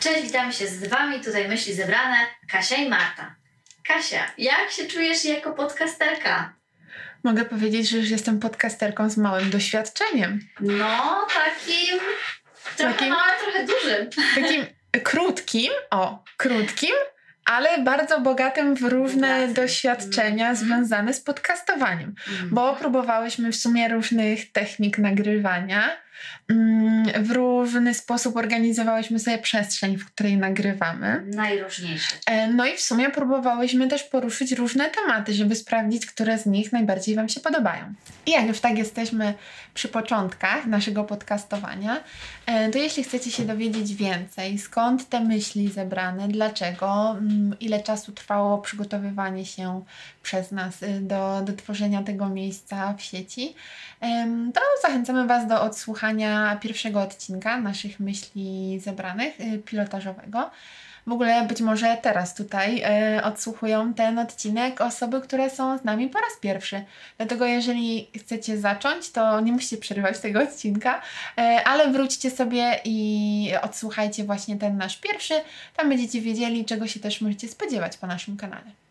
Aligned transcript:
Cześć, 0.00 0.22
witamy 0.22 0.52
się 0.52 0.66
z 0.66 0.88
Wami, 0.88 1.20
tutaj 1.20 1.48
myśli 1.48 1.74
zebrane 1.74 2.16
Kasia 2.52 2.76
i 2.76 2.88
Marta. 2.88 3.34
Kasia, 3.88 4.24
jak 4.38 4.70
się 4.70 4.86
czujesz 4.86 5.24
jako 5.24 5.52
podcasterka? 5.52 6.52
Mogę 7.24 7.44
powiedzieć, 7.44 7.88
że 7.88 7.96
już 7.98 8.08
jestem 8.10 8.40
podcasterką 8.40 9.10
z 9.10 9.16
małym 9.16 9.50
doświadczeniem. 9.50 10.40
No, 10.60 11.26
takim 11.34 11.98
trochę 12.76 12.92
Takim- 12.94 13.08
małym, 13.10 13.34
trochę 13.42 13.66
dużym. 13.66 14.10
Takim 14.34 14.66
krótkim, 15.04 15.72
o, 15.90 16.24
krótkim, 16.36 16.94
ale 17.44 17.78
bardzo 17.82 18.20
bogatym 18.20 18.74
w 18.76 18.82
różne 18.82 19.28
Bogatym. 19.34 19.54
doświadczenia 19.54 20.48
Mhm. 20.50 20.56
związane 20.56 21.14
z 21.14 21.20
podcastowaniem. 21.20 22.14
Bo 22.50 22.76
próbowałyśmy 22.76 23.52
w 23.52 23.56
sumie 23.56 23.88
różnych 23.88 24.52
technik 24.52 24.98
nagrywania. 24.98 25.96
Mm, 26.48 27.24
W 27.24 27.30
różny 27.30 27.94
sposób 27.94 28.36
organizowałyśmy 28.36 29.18
sobie 29.18 29.38
przestrzeń, 29.38 29.96
w 29.96 30.06
której 30.06 30.36
nagrywamy. 30.36 31.22
Najróżniejszy. 31.26 32.14
E, 32.26 32.46
No 32.52 32.66
i 32.66 32.76
w 32.76 32.80
sumie 32.80 33.10
próbowałyśmy 33.10 33.88
też 33.88 34.02
poruszyć 34.02 34.52
różne 34.52 34.90
tematy, 34.90 35.34
żeby 35.34 35.54
sprawdzić, 35.54 36.06
które 36.06 36.38
z 36.38 36.46
nich 36.46 36.72
najbardziej 36.72 37.14
Wam 37.14 37.28
się 37.28 37.40
podobają. 37.40 37.94
I 38.26 38.30
jak 38.30 38.46
już 38.46 38.60
tak 38.60 38.78
jesteśmy 38.78 39.34
przy 39.74 39.88
początkach 39.88 40.66
naszego 40.66 41.04
podcastowania, 41.04 42.00
e, 42.46 42.70
to 42.70 42.78
jeśli 42.78 43.04
chcecie 43.04 43.30
się 43.30 43.44
dowiedzieć 43.44 43.94
więcej, 43.94 44.58
skąd 44.58 45.08
te 45.08 45.20
myśli 45.20 45.68
zebrane, 45.70 46.28
dlaczego, 46.28 47.16
mm, 47.18 47.56
ile 47.60 47.82
czasu 47.82 48.12
trwało 48.12 48.58
przygotowywanie 48.58 49.46
się 49.46 49.82
przez 50.22 50.52
nas 50.52 50.82
y, 50.82 51.00
do, 51.00 51.42
do 51.44 51.52
tworzenia 51.52 52.02
tego 52.02 52.28
miejsca 52.28 52.94
w 52.94 53.02
sieci, 53.02 53.54
to 54.54 54.60
zachęcamy 54.82 55.26
Was 55.26 55.46
do 55.46 55.62
odsłuchania 55.62 56.07
pierwszego 56.60 57.00
odcinka 57.00 57.60
naszych 57.60 58.00
myśli 58.00 58.80
zebranych, 58.80 59.40
y, 59.40 59.58
pilotażowego. 59.58 60.50
W 61.08 61.12
ogóle 61.12 61.46
być 61.46 61.60
może 61.60 61.98
teraz 62.02 62.34
tutaj 62.34 62.82
e, 62.84 63.22
odsłuchują 63.24 63.94
ten 63.94 64.18
odcinek 64.18 64.80
osoby, 64.80 65.20
które 65.20 65.50
są 65.50 65.78
z 65.78 65.84
nami 65.84 66.08
po 66.08 66.18
raz 66.18 66.30
pierwszy. 66.40 66.84
Dlatego 67.16 67.46
jeżeli 67.46 68.10
chcecie 68.18 68.58
zacząć, 68.58 69.10
to 69.10 69.40
nie 69.40 69.52
musicie 69.52 69.76
przerywać 69.76 70.18
tego 70.18 70.42
odcinka, 70.42 71.02
e, 71.38 71.62
ale 71.64 71.92
wróćcie 71.92 72.30
sobie 72.30 72.80
i 72.84 73.50
odsłuchajcie 73.62 74.24
właśnie 74.24 74.56
ten 74.56 74.76
nasz 74.76 74.96
pierwszy. 74.96 75.34
Tam 75.76 75.88
będziecie 75.88 76.20
wiedzieli, 76.20 76.64
czego 76.64 76.86
się 76.86 77.00
też 77.00 77.20
możecie 77.20 77.48
spodziewać 77.48 77.96
po 77.96 78.06
naszym 78.06 78.36
kanale. 78.36 78.87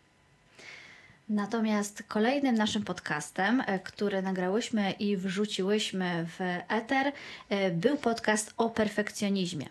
Natomiast 1.29 2.03
kolejnym 2.07 2.55
naszym 2.55 2.83
podcastem, 2.83 3.63
e, 3.65 3.79
który 3.79 4.21
nagrałyśmy 4.21 4.91
i 4.91 5.17
wrzuciłyśmy 5.17 6.25
w 6.37 6.39
eter, 6.69 7.11
e, 7.49 7.71
był 7.71 7.97
podcast 7.97 8.53
o 8.57 8.69
perfekcjonizmie, 8.69 9.65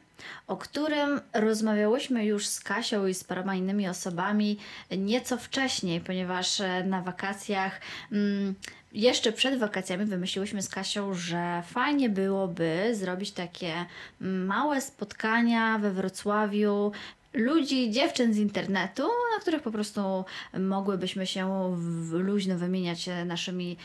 o 0.46 0.56
którym 0.56 1.20
rozmawiałyśmy 1.32 2.24
już 2.24 2.46
z 2.46 2.60
Kasią 2.60 3.06
i 3.06 3.14
z 3.14 3.24
paroma 3.24 3.54
innymi 3.54 3.88
osobami 3.88 4.58
nieco 4.98 5.38
wcześniej, 5.38 6.00
ponieważ 6.00 6.60
e, 6.60 6.84
na 6.84 7.02
wakacjach. 7.02 7.80
Mm, 8.12 8.54
jeszcze 8.92 9.32
przed 9.32 9.58
wakacjami 9.58 10.04
wymyśliłyśmy 10.04 10.62
z 10.62 10.68
Kasią, 10.68 11.14
że 11.14 11.62
fajnie 11.66 12.08
byłoby 12.08 12.90
zrobić 12.92 13.32
takie 13.32 13.86
małe 14.20 14.80
spotkania 14.80 15.78
we 15.78 15.90
Wrocławiu 15.90 16.92
ludzi, 17.36 17.90
dziewczyn 17.90 18.34
z 18.34 18.38
internetu, 18.38 19.02
na 19.02 19.40
których 19.40 19.62
po 19.62 19.70
prostu 19.70 20.24
mogłybyśmy 20.58 21.26
się 21.26 21.74
w- 21.76 22.12
luźno 22.12 22.58
wymieniać 22.58 23.08
naszymi 23.26 23.76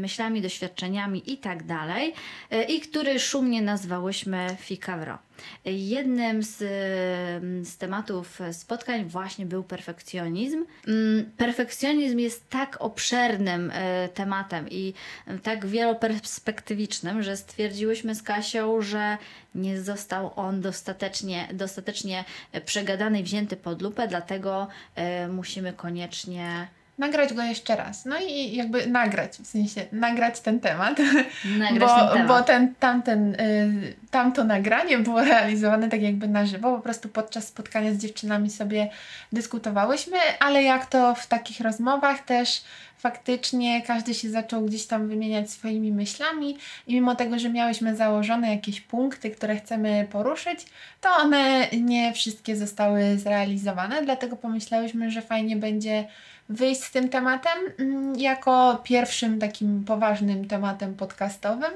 myślami, 0.00 0.42
doświadczeniami 0.42 1.32
i 1.32 1.38
tak 1.38 1.66
dalej, 1.66 2.14
e, 2.50 2.62
i 2.64 2.80
który 2.80 3.18
szumnie 3.20 3.62
nazwałyśmy 3.62 4.56
Fikawro. 4.60 5.18
Jednym 5.64 6.42
z, 6.42 6.62
em, 6.62 7.64
z 7.64 7.76
tematów 7.76 8.38
spotkań 8.52 9.04
właśnie 9.04 9.46
był 9.46 9.62
perfekcjonizm. 9.62 10.64
Mm, 10.88 11.30
Perfekcjonizm 11.36 12.18
jest 12.18 12.48
tak 12.50 12.76
obszernym 12.80 13.70
e, 13.74 14.08
tematem 14.08 14.68
i 14.70 14.94
e, 15.26 15.38
tak 15.38 15.66
wieloperspektywicznym, 15.66 17.22
że 17.22 17.36
stwierdziłyśmy 17.36 18.14
z 18.14 18.22
Kasią, 18.22 18.82
że 18.82 19.18
nie 19.54 19.80
został 19.80 20.32
on 20.36 20.60
dostatecznie, 20.60 21.48
dostatecznie 21.52 22.24
przegadany 22.64 23.20
i 23.20 23.22
wzięty 23.22 23.56
pod 23.56 23.82
lupę, 23.82 24.08
dlatego 24.08 24.68
e, 24.94 25.28
musimy 25.28 25.72
koniecznie 25.72 26.68
Nagrać 27.00 27.34
go 27.34 27.42
jeszcze 27.42 27.76
raz. 27.76 28.04
No 28.04 28.16
i 28.28 28.56
jakby 28.56 28.86
nagrać, 28.86 29.32
w 29.32 29.46
sensie 29.46 29.86
nagrać 29.92 30.40
ten 30.40 30.60
temat. 30.60 30.98
nagrać 31.58 31.90
bo, 31.90 31.98
ten 31.98 32.08
temat. 32.08 32.28
bo 32.28 32.42
ten, 32.42 32.74
tamten, 32.74 33.34
y, 33.34 33.94
tamto 34.10 34.44
nagranie 34.44 34.98
było 34.98 35.24
realizowane 35.24 35.88
tak 35.88 36.02
jakby 36.02 36.28
na 36.28 36.46
żywo, 36.46 36.76
po 36.76 36.82
prostu 36.82 37.08
podczas 37.08 37.48
spotkania 37.48 37.94
z 37.94 37.98
dziewczynami 37.98 38.50
sobie 38.50 38.90
dyskutowałyśmy, 39.32 40.16
ale 40.40 40.62
jak 40.62 40.86
to 40.86 41.14
w 41.14 41.26
takich 41.26 41.60
rozmowach 41.60 42.24
też 42.24 42.62
faktycznie 42.98 43.82
każdy 43.82 44.14
się 44.14 44.30
zaczął 44.30 44.64
gdzieś 44.64 44.86
tam 44.86 45.08
wymieniać 45.08 45.50
swoimi 45.50 45.92
myślami 45.92 46.56
i 46.86 46.94
mimo 46.94 47.14
tego, 47.14 47.38
że 47.38 47.50
miałyśmy 47.50 47.96
założone 47.96 48.50
jakieś 48.50 48.80
punkty, 48.80 49.30
które 49.30 49.56
chcemy 49.56 50.06
poruszyć, 50.10 50.66
to 51.00 51.08
one 51.10 51.68
nie 51.72 52.12
wszystkie 52.12 52.56
zostały 52.56 53.18
zrealizowane, 53.18 54.02
dlatego 54.02 54.36
pomyślałyśmy, 54.36 55.10
że 55.10 55.22
fajnie 55.22 55.56
będzie 55.56 56.04
wyjść 56.50 56.84
z 56.84 56.90
tym 56.90 57.08
tematem 57.08 57.58
mm, 57.78 58.16
jako 58.16 58.80
pierwszym 58.84 59.38
takim 59.38 59.84
poważnym 59.84 60.48
tematem 60.48 60.94
podcastowym. 60.94 61.72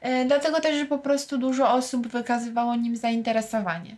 E, 0.00 0.24
Dlatego 0.24 0.60
też, 0.60 0.76
że 0.76 0.86
po 0.86 0.98
prostu 0.98 1.38
dużo 1.38 1.72
osób 1.72 2.06
wykazywało 2.08 2.76
nim 2.76 2.96
zainteresowanie. 2.96 3.96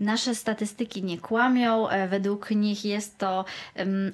Nasze 0.00 0.34
statystyki 0.34 1.02
nie 1.02 1.18
kłamią. 1.18 1.88
E, 1.88 2.08
Według 2.08 2.50
nich 2.50 2.84
jest 2.84 3.18
to 3.18 3.44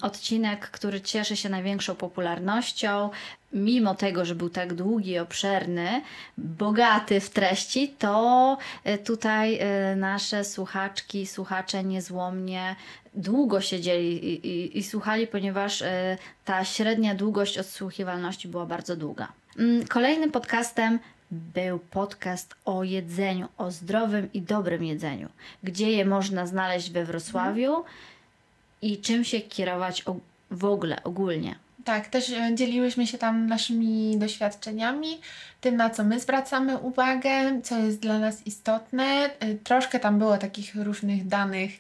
odcinek, 0.03 0.71
który 0.71 1.01
cieszy 1.01 1.37
się 1.37 1.49
największą 1.49 1.95
popularnością. 1.95 3.11
Mimo 3.53 3.95
tego, 3.95 4.25
że 4.25 4.35
był 4.35 4.51
tak 4.51 4.75
długi, 4.75 5.19
obszerny, 5.19 6.03
bogaty 6.39 7.21
w 7.21 7.31
treści, 7.31 7.89
to 7.99 8.59
e, 8.85 8.99
tutaj 8.99 9.59
e, 9.61 9.97
nasze 9.97 10.45
słuchaczki, 10.45 11.27
słuchacze 11.27 11.85
niezłomnie 11.85 12.77
długo 13.15 13.61
siedzieli 13.61 14.29
i, 14.29 14.47
i, 14.47 14.79
i 14.79 14.83
słuchali, 14.83 15.27
ponieważ 15.27 15.83
ta 16.45 16.65
średnia 16.65 17.15
długość 17.15 17.59
odsłuchiwalności 17.59 18.49
była 18.49 18.67
bardzo 18.67 18.97
długa. 18.97 19.29
Mm, 19.59 19.87
Kolejnym 19.87 20.31
podcastem 20.31 20.99
był 21.31 21.79
podcast 21.79 22.55
o 22.65 22.85
jedzeniu, 22.85 23.49
o 23.59 23.71
zdrowym 23.71 24.33
i 24.33 24.43
dobrym 24.43 24.85
jedzeniu. 24.85 25.29
Gdzie 25.63 25.91
je 25.91 26.05
można 26.05 26.47
znaleźć 26.47 26.91
we 26.91 27.05
Wrocławiu 27.05 27.85
i 28.83 28.99
czym 28.99 29.25
się 29.25 29.41
kierować 29.41 30.05
w 30.51 30.65
ogóle, 30.65 31.03
ogólnie. 31.05 31.55
Tak, 31.85 32.09
też 32.09 32.31
e, 32.31 32.55
dzieliłyśmy 32.55 33.07
się 33.07 33.19
tam 33.19 33.47
naszymi 33.47 34.19
doświadczeniami, 34.19 35.21
tym 35.61 35.77
na 35.77 35.91
co 35.91 36.05
my 36.05 36.21
zwracamy 36.21 36.79
uwagę, 36.79 37.61
co 37.63 37.79
jest 37.79 38.01
dla 38.01 38.19
nas 38.19 38.47
istotne. 38.47 39.05
E, 39.41 39.55
Troszkę 39.55 40.01
tam 40.01 40.19
było 40.19 40.39
takich 40.39 40.75
różnych 40.75 41.27
danych, 41.27 41.71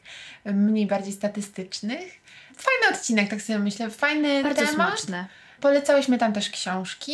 e, 0.44 0.52
mniej 0.52 0.86
bardziej 0.86 1.12
statystycznych. 1.12 2.20
Fajny 2.56 2.96
odcinek, 2.96 3.30
tak 3.30 3.42
sobie 3.42 3.58
myślę, 3.58 3.90
fajny 3.90 4.42
Bardzo 4.42 4.56
temat. 4.66 4.74
smaczne. 4.74 5.26
Polecałyśmy 5.60 6.18
tam 6.18 6.32
też 6.32 6.50
książki, 6.50 7.12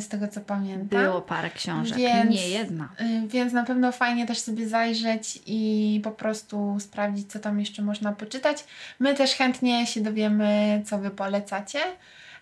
z 0.00 0.08
tego 0.08 0.28
co 0.28 0.40
pamiętam. 0.40 1.02
Było 1.02 1.22
parę 1.22 1.50
książek, 1.50 1.98
Więc- 1.98 2.30
nie 2.30 2.48
jedna. 2.48 2.88
Y, 3.00 3.28
Więc 3.28 3.52
na 3.52 3.64
pewno 3.64 3.92
fajnie 3.92 4.26
też 4.26 4.38
sobie 4.38 4.68
zajrzeć 4.68 5.38
i 5.46 6.00
po 6.04 6.10
prostu 6.10 6.76
sprawdzić, 6.80 7.32
co 7.32 7.38
tam 7.38 7.60
jeszcze 7.60 7.82
można 7.82 8.12
poczytać. 8.12 8.64
My 8.98 9.14
też 9.14 9.34
chętnie 9.34 9.86
się 9.86 10.00
dowiemy, 10.00 10.82
co 10.86 10.98
Wy 10.98 11.10
polecacie. 11.10 11.78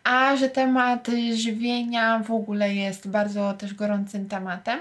A 0.05 0.37
że 0.37 0.49
temat 0.49 1.09
żywienia 1.35 2.19
w 2.19 2.31
ogóle 2.31 2.75
jest 2.75 3.09
bardzo 3.09 3.53
też 3.53 3.75
gorącym 3.75 4.29
tematem. 4.29 4.79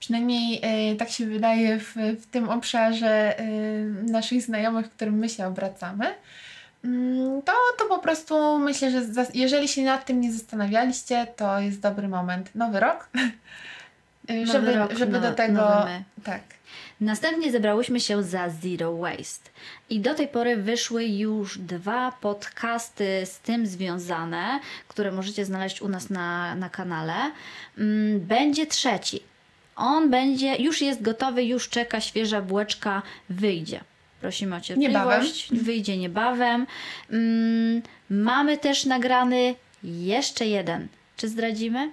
Przynajmniej 0.00 0.60
y, 0.92 0.96
tak 0.96 1.10
się 1.10 1.26
wydaje 1.26 1.78
w, 1.78 1.94
w 2.20 2.26
tym 2.26 2.48
obszarze 2.48 3.40
y, 3.40 3.84
naszych 4.10 4.42
znajomych, 4.42 4.86
w 4.86 4.90
którym 4.90 5.14
my 5.18 5.28
się 5.28 5.46
obracamy. 5.46 6.06
Mm, 6.84 7.42
To, 7.42 7.52
to 7.78 7.84
po 7.84 7.98
prostu 7.98 8.58
myślę, 8.58 8.90
że 8.90 9.00
jeżeli 9.34 9.68
się 9.68 9.82
nad 9.82 10.04
tym 10.04 10.20
nie 10.20 10.32
zastanawialiście, 10.32 11.26
to 11.36 11.60
jest 11.60 11.80
dobry 11.80 12.08
moment. 12.08 12.50
Nowy 12.54 12.80
rok. 12.80 13.08
Y, 14.30 14.46
żeby, 14.46 14.74
rok, 14.74 14.92
żeby 14.92 15.12
nowe- 15.18 15.30
do 15.30 15.32
tego. 15.36 15.86
Tak. 16.24 16.40
Następnie 17.00 17.52
zebrałyśmy 17.52 18.00
się 18.00 18.22
za 18.22 18.48
Zero 18.48 18.96
Waste. 18.96 19.50
I 19.90 20.00
do 20.00 20.14
tej 20.14 20.28
pory 20.28 20.56
wyszły 20.56 21.04
już 21.04 21.58
dwa 21.58 22.12
podcasty 22.20 23.22
z 23.26 23.38
tym 23.38 23.66
związane, 23.66 24.60
które 24.88 25.12
możecie 25.12 25.44
znaleźć 25.44 25.82
u 25.82 25.88
nas 25.88 26.10
na, 26.10 26.54
na 26.54 26.70
kanale. 26.70 27.14
Mm, 27.78 28.20
Będzie 28.20 28.66
trzeci. 28.66 29.22
On 29.76 30.10
będzie, 30.10 30.56
już 30.56 30.80
jest 30.82 31.02
gotowy, 31.02 31.44
już 31.44 31.68
czeka, 31.68 32.00
świeża 32.00 32.42
bułeczka, 32.42 33.02
wyjdzie. 33.28 33.80
Prosimy 34.24 34.56
o 34.56 34.60
cierpliwość. 34.60 35.48
Wyjdzie 35.52 35.96
niebawem. 35.96 36.66
Mm, 37.10 37.82
Mamy 38.10 38.58
też 38.58 38.84
nagrany 38.84 39.54
jeszcze 39.82 40.46
jeden. 40.46 40.88
Czy 41.16 41.28
zdradzimy? 41.28 41.90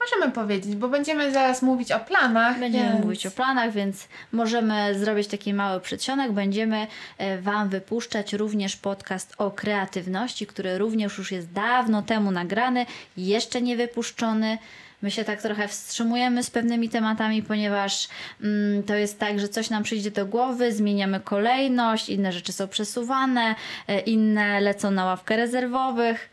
Możemy 0.00 0.32
powiedzieć, 0.32 0.76
bo 0.76 0.88
będziemy 0.88 1.32
zaraz 1.32 1.62
mówić 1.62 1.92
o 1.92 2.00
planach. 2.00 2.58
Będziemy 2.58 2.88
więc... 2.88 3.04
mówić 3.04 3.26
o 3.26 3.30
planach, 3.30 3.72
więc 3.72 4.08
możemy 4.32 4.98
zrobić 4.98 5.28
taki 5.28 5.54
mały 5.54 5.80
przedsionek. 5.80 6.32
Będziemy 6.32 6.86
e, 7.18 7.38
Wam 7.38 7.68
wypuszczać 7.68 8.32
również 8.32 8.76
podcast 8.76 9.34
o 9.38 9.50
kreatywności, 9.50 10.46
który 10.46 10.78
również 10.78 11.18
już 11.18 11.32
jest 11.32 11.52
dawno 11.52 12.02
temu 12.02 12.30
nagrany, 12.30 12.86
jeszcze 13.16 13.62
nie 13.62 13.76
wypuszczony. 13.76 14.58
My 15.02 15.10
się 15.10 15.24
tak 15.24 15.42
trochę 15.42 15.68
wstrzymujemy 15.68 16.42
z 16.42 16.50
pewnymi 16.50 16.88
tematami, 16.88 17.42
ponieważ 17.42 18.08
mm, 18.42 18.82
to 18.82 18.94
jest 18.94 19.18
tak, 19.18 19.40
że 19.40 19.48
coś 19.48 19.70
nam 19.70 19.82
przyjdzie 19.82 20.10
do 20.10 20.26
głowy, 20.26 20.72
zmieniamy 20.72 21.20
kolejność, 21.20 22.08
inne 22.08 22.32
rzeczy 22.32 22.52
są 22.52 22.68
przesuwane, 22.68 23.54
e, 23.88 24.00
inne 24.00 24.60
lecą 24.60 24.90
na 24.90 25.04
ławkę 25.04 25.36
rezerwowych. 25.36 26.32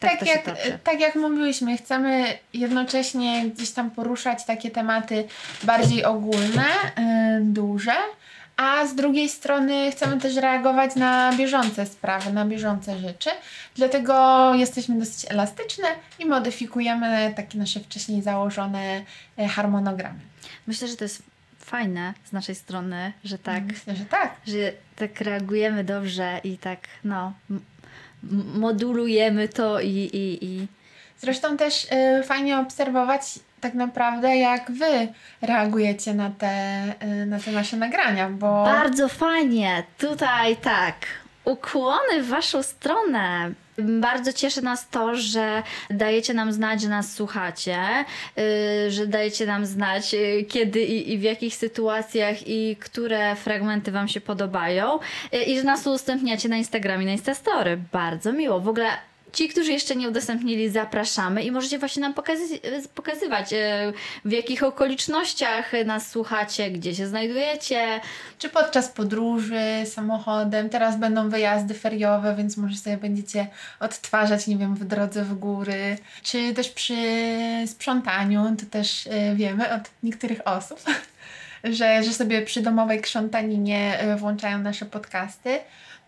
Tak, 0.00 0.20
się 0.20 0.26
jak, 0.26 0.44
toczy. 0.44 0.78
tak 0.84 1.00
jak 1.00 1.14
mówiłyśmy, 1.14 1.76
chcemy 1.76 2.38
jednocześnie 2.54 3.44
gdzieś 3.54 3.70
tam 3.70 3.90
poruszać 3.90 4.44
takie 4.44 4.70
tematy 4.70 5.24
bardziej 5.62 6.04
ogólne, 6.04 6.64
y, 6.64 7.40
duże, 7.40 7.94
a 8.60 8.86
z 8.86 8.94
drugiej 8.94 9.28
strony 9.28 9.92
chcemy 9.92 10.20
też 10.20 10.36
reagować 10.36 10.96
na 10.96 11.32
bieżące 11.32 11.86
sprawy, 11.86 12.32
na 12.32 12.44
bieżące 12.44 12.98
rzeczy. 12.98 13.30
Dlatego 13.74 14.54
jesteśmy 14.54 14.98
dosyć 14.98 15.32
elastyczne 15.32 15.88
i 16.18 16.26
modyfikujemy 16.26 17.32
takie 17.36 17.58
nasze 17.58 17.80
wcześniej 17.80 18.22
założone 18.22 19.02
e, 19.38 19.48
harmonogramy. 19.48 20.18
Myślę, 20.66 20.88
że 20.88 20.96
to 20.96 21.04
jest 21.04 21.22
fajne 21.58 22.14
z 22.24 22.32
naszej 22.32 22.54
strony, 22.54 23.12
że 23.24 23.38
tak 23.38 23.64
Myślę, 23.64 23.96
że 23.96 24.04
tak. 24.04 24.36
że 24.46 24.72
tak 24.96 25.20
reagujemy 25.20 25.84
dobrze 25.84 26.40
i 26.44 26.58
tak, 26.58 26.78
no, 27.04 27.32
modulujemy 28.54 29.48
to 29.48 29.80
i, 29.80 29.88
i, 29.88 30.44
i 30.44 30.66
Zresztą 31.20 31.56
też 31.56 31.84
y, 31.84 32.22
fajnie 32.22 32.58
obserwować 32.58 33.22
tak 33.60 33.74
naprawdę, 33.74 34.36
jak 34.36 34.70
wy 34.70 35.08
reagujecie 35.42 36.14
na 36.14 36.30
te, 36.30 36.84
y, 37.22 37.26
na 37.26 37.38
te 37.38 37.52
nasze 37.52 37.76
nagrania, 37.76 38.30
bo 38.30 38.64
bardzo 38.64 39.08
fajnie. 39.08 39.82
Tutaj 39.98 40.56
tak, 40.56 40.94
ukłony 41.44 42.22
w 42.22 42.28
Waszą 42.28 42.62
stronę. 42.62 43.52
Bardzo 43.78 44.32
cieszy 44.32 44.62
nas 44.62 44.88
to, 44.88 45.14
że 45.14 45.62
dajecie 45.90 46.34
nam 46.34 46.52
znać, 46.52 46.82
że 46.82 46.88
nas 46.88 47.12
słuchacie, 47.12 47.78
yy, 48.36 48.90
że 48.90 49.06
dajecie 49.06 49.46
nam 49.46 49.66
znać, 49.66 50.12
yy, 50.12 50.44
kiedy 50.44 50.80
i, 50.80 51.18
w 51.18 51.22
jakich 51.22 51.54
sytuacjach 51.54 52.48
i 52.48 52.76
które 52.76 53.36
fragmenty 53.36 53.92
Wam 53.92 54.08
się 54.08 54.20
podobają 54.20 54.98
i 55.46 55.56
że 55.56 55.64
nas 55.64 55.86
udostępniacie 55.86 56.48
na 56.48 56.56
Instagramie, 56.56 57.06
na 57.06 57.12
Instastory. 57.12 57.78
Bardzo 57.92 58.32
miło. 58.32 58.60
W 58.60 58.68
ogóle 58.68 58.88
Ci, 59.32 59.48
którzy 59.48 59.72
jeszcze 59.72 59.96
nie 59.96 60.08
udostępnili, 60.08 60.68
zapraszamy 60.70 61.42
i 61.42 61.50
możecie 61.50 61.78
właśnie 61.78 62.00
nam 62.00 62.14
pokazy- 62.14 62.88
pokazywać, 62.94 63.52
e, 63.52 63.92
w 64.24 64.32
jakich 64.32 64.62
okolicznościach 64.62 65.72
nas 65.84 66.10
słuchacie, 66.10 66.70
gdzie 66.70 66.94
się 66.94 67.06
znajdujecie. 67.06 68.00
czy 68.38 68.48
podczas 68.48 68.88
podróży 68.88 69.62
samochodem, 69.84 70.68
teraz 70.68 70.98
będą 70.98 71.28
wyjazdy 71.30 71.74
feriowe, 71.74 72.34
więc 72.36 72.56
może 72.56 72.76
sobie 72.76 72.96
będziecie 72.96 73.46
odtwarzać, 73.80 74.46
nie 74.46 74.56
wiem, 74.56 74.74
w 74.74 74.84
drodze 74.84 75.24
w 75.24 75.34
góry, 75.34 75.98
czy 76.22 76.54
też 76.54 76.68
przy 76.68 76.94
sprzątaniu, 77.66 78.56
to 78.60 78.66
też 78.66 79.06
y, 79.06 79.10
wiemy 79.34 79.72
od 79.74 79.82
niektórych 80.02 80.40
osób, 80.44 80.80
że, 81.64 82.02
że 82.02 82.12
sobie 82.12 82.42
przy 82.42 82.62
domowej 82.62 83.00
krzątaninie 83.00 83.98
y, 84.14 84.16
włączają 84.16 84.58
nasze 84.58 84.84
podcasty. 84.86 85.58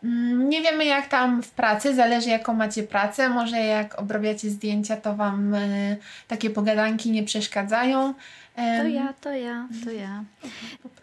Mm, 0.05 0.49
Nie 0.49 0.63
wiemy 0.63 0.85
jak 0.85 1.07
tam 1.09 1.43
w 1.43 1.51
pracy, 1.51 1.95
zależy 1.95 2.29
jaką 2.31 2.55
macie 2.55 2.83
pracę. 2.83 3.29
Może 3.29 3.57
jak 3.59 3.99
obrabiacie 3.99 4.51
zdjęcia, 4.51 4.97
to 4.97 5.15
Wam 5.17 5.55
y, 5.55 5.97
takie 6.29 6.51
pogadanki 6.51 7.11
nie 7.11 7.23
przeszkadzają. 7.23 8.15
To 8.57 8.89
ja, 8.89 9.15
to 9.21 9.31
ja, 9.35 9.69
to 9.85 9.91
ja. 9.91 10.25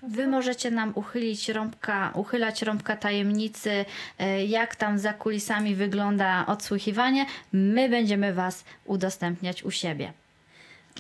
Wy 0.04 0.28
możecie 0.28 0.72
nam 0.72 0.92
uchylić 0.96 1.50
rąbka, 1.50 2.12
uchylać 2.16 2.62
rąbka 2.62 2.96
tajemnicy, 2.96 3.86
e, 4.20 4.46
jak 4.46 4.76
tam 4.76 5.00
za 5.00 5.14
kulisami 5.14 5.76
wygląda 5.76 6.46
odsłuchiwanie. 6.46 7.26
My 7.54 7.90
będziemy 7.90 8.34
Was 8.34 8.64
udostępniać 8.86 9.64
u 9.64 9.72
siebie. 9.72 10.14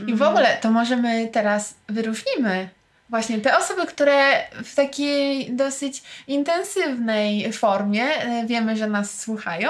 I 0.07 0.13
w 0.15 0.21
ogóle 0.21 0.57
to 0.61 0.71
możemy 0.71 1.27
teraz 1.27 1.75
wyróżnimy 1.89 2.69
właśnie 3.09 3.39
te 3.41 3.57
osoby, 3.57 3.85
które 3.85 4.43
w 4.63 4.75
takiej 4.75 5.51
dosyć 5.55 6.03
intensywnej 6.27 7.53
formie 7.53 8.03
e, 8.03 8.45
wiemy, 8.45 8.77
że 8.77 8.87
nas 8.87 9.19
słuchają 9.19 9.69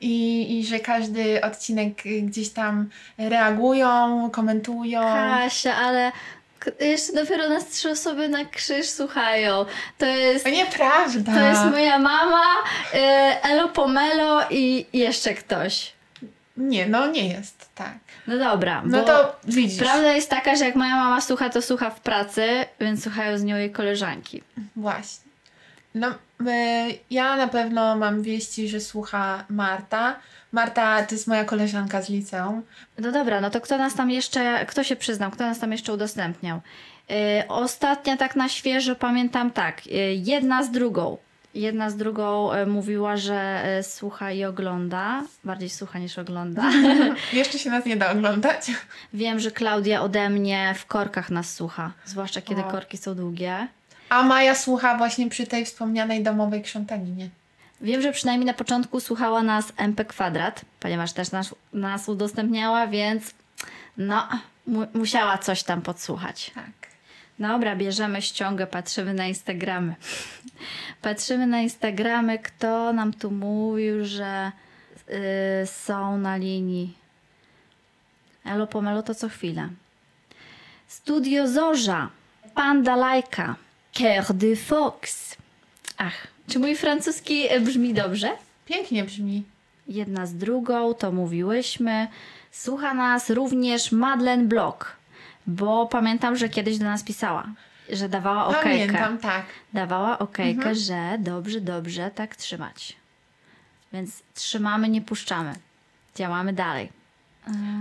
i, 0.00 0.58
i 0.58 0.66
że 0.66 0.78
każdy 0.80 1.40
odcinek 1.40 2.02
gdzieś 2.22 2.50
tam 2.50 2.88
reagują, 3.18 4.30
komentują. 4.32 5.00
Kasia, 5.02 5.74
ale 5.76 6.12
jeszcze 6.80 7.12
dopiero 7.12 7.48
nas 7.48 7.66
trzy 7.68 7.90
osoby 7.90 8.28
na 8.28 8.44
krzyż 8.44 8.88
słuchają. 8.88 9.64
To 9.98 10.06
jest, 10.06 10.44
To 10.44 10.50
nieprawda. 10.50 11.32
to 11.34 11.40
jest 11.40 11.64
moja 11.64 11.98
mama, 11.98 12.44
e, 12.94 12.98
Elo 13.42 13.68
Pomelo 13.68 14.40
i 14.50 14.86
jeszcze 14.92 15.34
ktoś. 15.34 15.92
Nie, 16.56 16.86
no 16.86 17.06
nie 17.06 17.28
jest 17.28 17.68
tak. 17.74 17.98
No 18.28 18.38
dobra, 18.38 18.82
No 18.86 18.98
bo 18.98 19.04
to 19.04 19.36
widzisz. 19.44 19.78
prawda 19.78 20.12
jest 20.12 20.30
taka, 20.30 20.56
że 20.56 20.64
jak 20.64 20.74
moja 20.76 20.96
mama 20.96 21.20
słucha, 21.20 21.50
to 21.50 21.62
słucha 21.62 21.90
w 21.90 22.00
pracy, 22.00 22.46
więc 22.80 23.02
słuchają 23.02 23.38
z 23.38 23.42
nią 23.44 23.56
jej 23.56 23.70
koleżanki. 23.72 24.42
Właśnie. 24.76 25.28
No, 25.94 26.08
e, 26.46 26.86
ja 27.10 27.36
na 27.36 27.48
pewno 27.48 27.96
mam 27.96 28.22
wieści, 28.22 28.68
że 28.68 28.80
słucha 28.80 29.44
Marta. 29.48 30.16
Marta 30.52 31.02
to 31.02 31.14
jest 31.14 31.26
moja 31.26 31.44
koleżanka 31.44 32.02
z 32.02 32.08
liceum. 32.08 32.62
No 32.98 33.12
dobra, 33.12 33.40
no 33.40 33.50
to 33.50 33.60
kto 33.60 33.78
nas 33.78 33.94
tam 33.94 34.10
jeszcze, 34.10 34.66
kto 34.66 34.84
się 34.84 34.96
przyznał, 34.96 35.30
kto 35.30 35.44
nas 35.44 35.58
tam 35.58 35.72
jeszcze 35.72 35.92
udostępniał? 35.92 36.60
Yy, 37.08 37.16
ostatnia 37.48 38.16
tak 38.16 38.36
na 38.36 38.48
świeżo 38.48 38.94
pamiętam 38.94 39.50
tak, 39.50 39.86
yy, 39.86 40.14
jedna 40.14 40.62
z 40.62 40.70
drugą. 40.70 41.18
Jedna 41.58 41.90
z 41.90 41.96
drugą 41.96 42.52
e, 42.52 42.66
mówiła, 42.66 43.16
że 43.16 43.62
e, 43.64 43.82
słucha 43.82 44.32
i 44.32 44.44
ogląda. 44.44 45.22
Bardziej 45.44 45.70
słucha 45.70 45.98
niż 45.98 46.18
ogląda. 46.18 46.70
Jeszcze 47.32 47.58
się 47.58 47.70
nas 47.70 47.84
nie 47.84 47.96
da 47.96 48.10
oglądać. 48.12 48.70
Wiem, 49.12 49.40
że 49.40 49.50
Klaudia 49.50 50.02
ode 50.02 50.30
mnie 50.30 50.74
w 50.78 50.86
korkach 50.86 51.30
nas 51.30 51.54
słucha. 51.54 51.92
Zwłaszcza 52.04 52.40
kiedy 52.40 52.60
O. 52.60 52.64
korki 52.64 52.96
są 52.96 53.14
długie. 53.14 53.68
A 54.08 54.22
Maja 54.22 54.54
słucha 54.54 54.96
właśnie 54.96 55.30
przy 55.30 55.46
tej 55.46 55.64
wspomnianej 55.64 56.22
domowej 56.22 56.62
krzątaninie. 56.62 57.28
Wiem, 57.80 58.02
że 58.02 58.12
przynajmniej 58.12 58.46
na 58.46 58.54
początku 58.54 59.00
słuchała 59.00 59.42
nas 59.42 59.72
MP 59.76 60.04
Kwadrat, 60.04 60.64
ponieważ 60.80 61.12
też 61.12 61.30
nas, 61.30 61.54
nas 61.72 62.08
udostępniała, 62.08 62.86
więc 62.86 63.34
no, 63.96 64.28
mu, 64.66 64.86
musiała 64.94 65.38
coś 65.38 65.62
tam 65.62 65.82
podsłuchać. 65.82 66.50
Tak. 66.54 66.70
Dobra, 67.38 67.76
bierzemy 67.76 68.22
ściągę, 68.22 68.66
patrzymy 68.66 69.14
na 69.14 69.26
Instagramy. 69.26 69.94
Patrzymy 71.02 71.46
na 71.46 71.60
Instagramy, 71.60 72.38
kto 72.38 72.92
nam 72.92 73.12
tu 73.12 73.30
mówił, 73.30 74.04
że 74.04 74.52
y, 75.08 75.66
są 75.66 76.18
na 76.18 76.36
linii. 76.36 76.96
Elo 78.44 78.66
pomelo 78.66 79.02
to 79.02 79.14
co 79.14 79.28
chwilę. 79.28 79.68
Studio 80.86 81.48
Zorza, 81.48 82.10
Panda 82.54 82.96
Lajka, 82.96 83.54
Cœur 83.94 84.32
de 84.32 84.56
Fox. 84.56 85.36
Ach, 85.98 86.26
czy 86.48 86.58
mój 86.58 86.76
francuski 86.76 87.44
brzmi 87.60 87.94
dobrze? 87.94 88.30
Pięknie 88.64 89.04
brzmi. 89.04 89.44
Jedna 89.88 90.26
z 90.26 90.34
drugą, 90.34 90.94
to 90.94 91.12
mówiłyśmy. 91.12 92.08
Słucha 92.50 92.94
nas 92.94 93.30
również 93.30 93.92
Madeleine 93.92 94.48
Block, 94.48 94.96
bo 95.48 95.86
pamiętam, 95.86 96.36
że 96.36 96.48
kiedyś 96.48 96.78
do 96.78 96.84
nas 96.84 97.02
pisała, 97.02 97.46
że 97.92 98.08
dawała 98.08 98.46
okejkę. 98.46 98.62
Pamiętam, 98.62 99.18
tak. 99.18 99.46
Dawała 99.72 100.18
okejkę, 100.18 100.74
że 100.74 101.16
dobrze, 101.18 101.60
dobrze, 101.60 102.10
tak 102.10 102.36
trzymać. 102.36 102.96
Więc 103.92 104.22
trzymamy, 104.34 104.88
nie 104.88 105.02
puszczamy. 105.02 105.54
Działamy 106.14 106.52
dalej. 106.52 106.92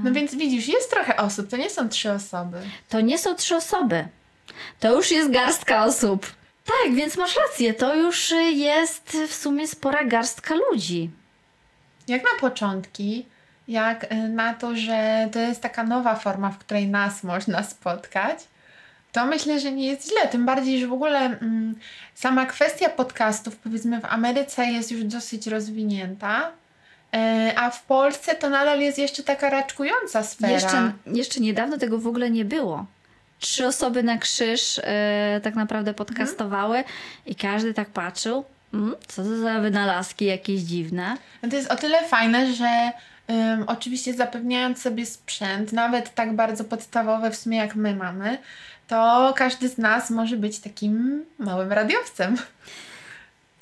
No 0.03 0.11
więc 0.11 0.35
widzisz, 0.35 0.67
jest 0.67 0.91
trochę 0.91 1.17
osób, 1.17 1.49
to 1.49 1.57
nie 1.57 1.69
są 1.69 1.89
trzy 1.89 2.11
osoby. 2.11 2.57
To 2.89 3.01
nie 3.01 3.17
są 3.17 3.35
trzy 3.35 3.55
osoby. 3.55 4.07
To 4.79 4.95
już 4.95 5.11
jest 5.11 5.31
garstka 5.31 5.85
osób. 5.85 6.33
Tak, 6.65 6.95
więc 6.95 7.17
masz 7.17 7.35
rację, 7.35 7.73
to 7.73 7.95
już 7.95 8.33
jest 8.51 9.17
w 9.27 9.33
sumie 9.33 9.67
spora 9.67 10.05
garstka 10.05 10.55
ludzi. 10.55 11.09
Jak 12.07 12.23
na 12.23 12.39
początki, 12.39 13.25
jak 13.67 14.11
y, 14.11 14.15
na 14.15 14.53
to, 14.53 14.75
że 14.75 15.29
to 15.31 15.39
jest 15.39 15.61
taka 15.61 15.83
nowa 15.83 16.15
forma, 16.15 16.49
w 16.49 16.57
której 16.57 16.87
nas 16.87 17.23
można 17.23 17.63
spotkać, 17.63 18.39
to 19.11 19.25
myślę, 19.25 19.59
że 19.59 19.71
nie 19.71 19.87
jest 19.87 20.09
źle. 20.09 20.27
Tym 20.27 20.45
bardziej, 20.45 20.79
że 20.79 20.87
w 20.87 20.93
ogóle 20.93 21.19
mm, 21.19 21.75
sama 22.15 22.45
kwestia 22.45 22.89
podcastów, 22.89 23.55
powiedzmy, 23.55 24.01
w 24.01 24.05
Ameryce 24.05 24.65
jest 24.65 24.91
już 24.91 25.03
dosyć 25.03 25.47
rozwinięta, 25.47 26.51
y, 27.15 27.17
a 27.57 27.69
w 27.69 27.83
Polsce 27.83 28.35
to 28.35 28.49
nadal 28.49 28.79
jest 28.79 28.97
jeszcze 28.97 29.23
taka 29.23 29.49
raczkująca 29.49 30.23
sfera. 30.23 30.53
Jeszcze, 30.53 30.91
jeszcze 31.05 31.39
niedawno 31.39 31.77
tego 31.77 31.99
w 31.99 32.07
ogóle 32.07 32.31
nie 32.31 32.45
było. 32.45 32.85
Trzy 33.39 33.67
osoby 33.67 34.03
na 34.03 34.17
krzyż 34.17 34.79
e, 34.83 35.41
tak 35.43 35.55
naprawdę 35.55 35.93
podcastowały 35.93 36.83
i 37.25 37.35
każdy 37.35 37.73
tak 37.73 37.89
patrzył. 37.89 38.45
Mm, 38.73 38.95
co 39.07 39.23
to 39.23 39.37
za 39.37 39.59
wynalazki 39.59 40.25
jakieś 40.25 40.61
dziwne. 40.61 41.17
No 41.43 41.49
to 41.49 41.55
jest 41.55 41.71
o 41.71 41.75
tyle 41.75 42.07
fajne, 42.07 42.53
że 42.53 42.91
Um, 43.27 43.63
oczywiście 43.67 44.13
zapewniając 44.13 44.81
sobie 44.81 45.05
sprzęt, 45.05 45.73
nawet 45.73 46.15
tak 46.15 46.35
bardzo 46.35 46.63
podstawowy 46.63 47.31
w 47.31 47.35
sumie 47.35 47.57
jak 47.57 47.75
my 47.75 47.95
mamy, 47.95 48.37
to 48.87 49.33
każdy 49.35 49.69
z 49.69 49.77
nas 49.77 50.09
może 50.09 50.37
być 50.37 50.59
takim 50.59 51.25
małym 51.39 51.71
radiowcem. 51.71 52.37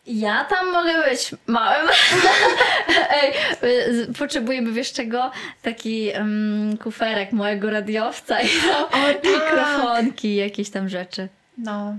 Ja 0.08 0.44
tam 0.44 0.72
mogę 0.72 1.10
być 1.10 1.36
małym. 1.48 1.88
Ej, 3.24 3.34
y, 3.64 4.14
potrzebujemy 4.20 4.72
wiesz 4.72 4.94
czego? 4.94 5.32
Taki 5.62 6.12
um, 6.18 6.78
kuferek 6.78 7.32
mojego 7.32 7.70
radiowca 7.70 8.42
i 8.42 8.50
o, 8.72 8.84
tak. 8.92 9.24
mikrofonki, 9.24 10.36
jakieś 10.36 10.70
tam 10.70 10.90
rzeczy. 10.90 11.30
No. 11.58 11.96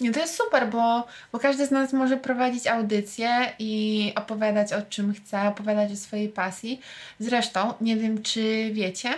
Nie, 0.00 0.12
to 0.12 0.20
jest 0.20 0.36
super, 0.36 0.68
bo, 0.68 1.06
bo 1.32 1.38
każdy 1.38 1.66
z 1.66 1.70
nas 1.70 1.92
może 1.92 2.16
prowadzić 2.16 2.66
audycję 2.66 3.52
i 3.58 4.12
opowiadać 4.16 4.72
o 4.72 4.82
czym 4.82 5.14
chce, 5.14 5.48
opowiadać 5.48 5.92
o 5.92 5.96
swojej 5.96 6.28
pasji. 6.28 6.80
Zresztą, 7.18 7.74
nie 7.80 7.96
wiem 7.96 8.22
czy 8.22 8.70
wiecie, 8.72 9.14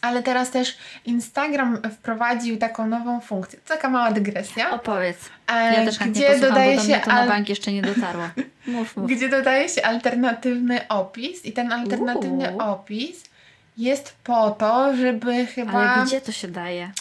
ale 0.00 0.22
teraz 0.22 0.50
też 0.50 0.76
Instagram 1.04 1.78
wprowadził 1.92 2.56
taką 2.56 2.86
nową 2.86 3.20
funkcję. 3.20 3.58
Taka 3.66 3.88
mała 3.88 4.12
dygresja. 4.12 4.70
Opowiedz. 4.70 5.18
E, 5.52 5.74
ja 5.74 5.84
też 5.84 5.98
gdzie 5.98 6.26
posłucham, 6.26 6.40
dodaje 6.40 6.80
się 6.80 7.00
to 7.04 7.10
al... 7.10 7.26
na 7.26 7.32
bank 7.32 7.48
jeszcze 7.48 7.72
nie 7.72 7.82
dotarło. 7.82 8.28
Mów, 8.66 8.96
mów. 8.96 9.10
Gdzie 9.16 9.28
dodaje 9.28 9.68
się 9.68 9.82
alternatywny 9.82 10.88
opis 10.88 11.44
i 11.44 11.52
ten 11.52 11.72
alternatywny 11.72 12.50
Uuu. 12.50 12.60
opis 12.60 13.24
jest 13.76 14.16
po 14.24 14.50
to, 14.50 14.96
żeby 14.96 15.46
chyba... 15.46 15.72
Ale 15.72 16.06
gdzie 16.06 16.20
to 16.20 16.32
się 16.32 16.48
daje? 16.48 16.92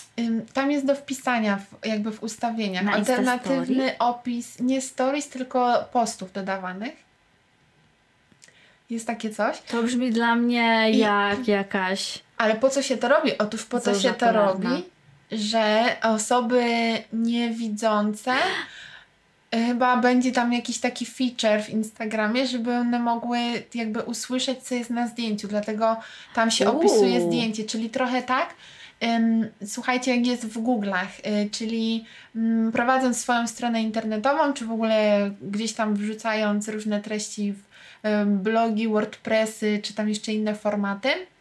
Tam 0.54 0.72
jest 0.72 0.86
do 0.86 0.96
wpisania 0.96 1.58
w, 1.58 1.86
jakby 1.86 2.12
w 2.12 2.24
ustawieniach. 2.24 2.84
Na 2.84 2.92
alternatywny 2.92 3.98
opis, 3.98 4.60
nie 4.60 4.82
stories, 4.82 5.30
tylko 5.30 5.90
postów 5.92 6.32
dodawanych. 6.32 7.06
Jest 8.90 9.08
takie 9.08 9.30
coś. 9.30 9.62
To 9.62 9.84
brzmi 9.84 10.12
dla 10.12 10.36
mnie 10.36 10.92
I... 10.92 10.98
jak 10.98 11.48
jakaś 11.48 12.26
ale 12.38 12.56
po 12.56 12.70
co 12.70 12.82
się 12.82 12.98
to 12.98 13.10
robi? 13.10 13.38
Otóż 13.38 13.66
po 13.66 13.80
co 13.80 14.00
się 14.00 14.14
to 14.14 14.32
robi, 14.32 14.84
że 15.32 15.96
osoby 16.04 16.64
niewidzące 17.14 18.34
chyba 19.68 19.98
będzie 19.98 20.32
tam 20.32 20.54
jakiś 20.54 20.80
taki 20.80 21.06
feature 21.06 21.64
w 21.64 21.70
Instagramie, 21.70 22.48
żeby 22.48 22.76
one 22.76 23.00
mogły 23.00 23.40
jakby 23.74 24.02
usłyszeć, 24.02 24.60
co 24.64 24.76
jest 24.76 24.90
na 24.90 25.08
zdjęciu. 25.08 25.48
Dlatego 25.48 25.98
tam 26.36 26.52
się 26.52 26.72
Uuu. 26.72 26.80
opisuje 26.80 27.22
zdjęcie, 27.22 27.64
czyli 27.64 27.90
trochę 27.90 28.22
tak. 28.22 28.54
Słuchajcie, 29.66 30.16
jak 30.16 30.28
jest 30.28 30.46
w 30.46 30.64
Google'ach, 30.64 31.44
y, 31.46 31.50
czyli 31.50 32.06
um, 32.36 32.72
prowadząc 32.72 33.18
swoją 33.18 33.48
stronę 33.48 33.82
internetową, 33.82 34.54
czy 34.54 34.66
w 34.66 34.72
ogóle 34.72 35.32
gdzieś 35.42 35.74
tam 35.74 35.96
wrzucając 35.96 36.68
różne 36.68 37.02
treści 37.02 37.54
w 37.54 37.66
blogi, 38.26 38.88
WordPressy, 38.88 39.80
czy 39.84 39.94
tam 39.94 40.10
jeszcze 40.10 40.34
inne 40.34 40.56
formaty, 40.56 41.10
E, 41.10 41.35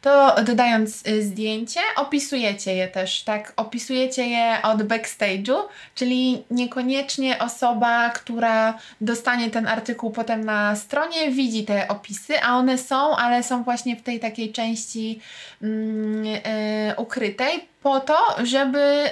to 0.00 0.34
dodając 0.44 1.06
e, 1.06 1.22
zdjęcie, 1.22 1.80
opisujecie 1.96 2.74
je 2.74 2.88
też, 2.88 3.22
tak? 3.22 3.52
Opisujecie 3.56 4.26
je 4.26 4.56
od 4.62 4.82
backstage'u, 4.82 5.56
czyli 5.94 6.44
niekoniecznie 6.50 7.38
osoba, 7.38 8.10
która 8.10 8.78
dostanie 9.00 9.50
ten 9.50 9.66
artykuł 9.66 10.10
potem 10.10 10.44
na 10.44 10.76
stronie, 10.76 11.30
widzi 11.30 11.64
te 11.64 11.88
opisy, 11.88 12.42
a 12.42 12.56
one 12.56 12.78
są, 12.78 13.16
ale 13.16 13.42
są 13.42 13.62
właśnie 13.62 13.96
w 13.96 14.02
tej 14.02 14.20
takiej 14.20 14.52
części 14.52 15.20
mm, 15.62 16.24
e, 16.44 16.94
ukrytej, 16.96 17.68
po 17.82 18.00
to, 18.00 18.16
żeby 18.44 19.10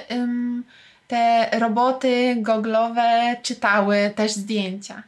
te 1.07 1.49
roboty 1.59 2.35
goglowe 2.39 3.35
czytały 3.43 4.11
też 4.15 4.31
zdjęcia. 4.31 5.03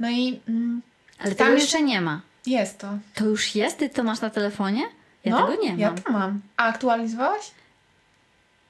No 0.00 0.10
i. 0.10 0.40
Mm, 0.48 0.82
ale 1.18 1.34
tam 1.34 1.54
jeszcze 1.54 1.82
nie 1.82 2.00
ma. 2.00 2.20
Jest 2.46 2.78
to. 2.78 2.88
To 3.14 3.24
już 3.24 3.54
jest? 3.54 3.78
Ty 3.78 3.88
to 3.88 4.04
masz 4.04 4.20
na 4.20 4.30
telefonie? 4.30 4.82
Ja 5.24 5.30
no, 5.32 5.46
tego 5.46 5.62
nie 5.62 5.70
mam. 5.70 5.78
Ja 5.78 5.90
to 5.92 6.12
mam. 6.12 6.40
A 6.56 6.64
aktualizowałaś? 6.64 7.50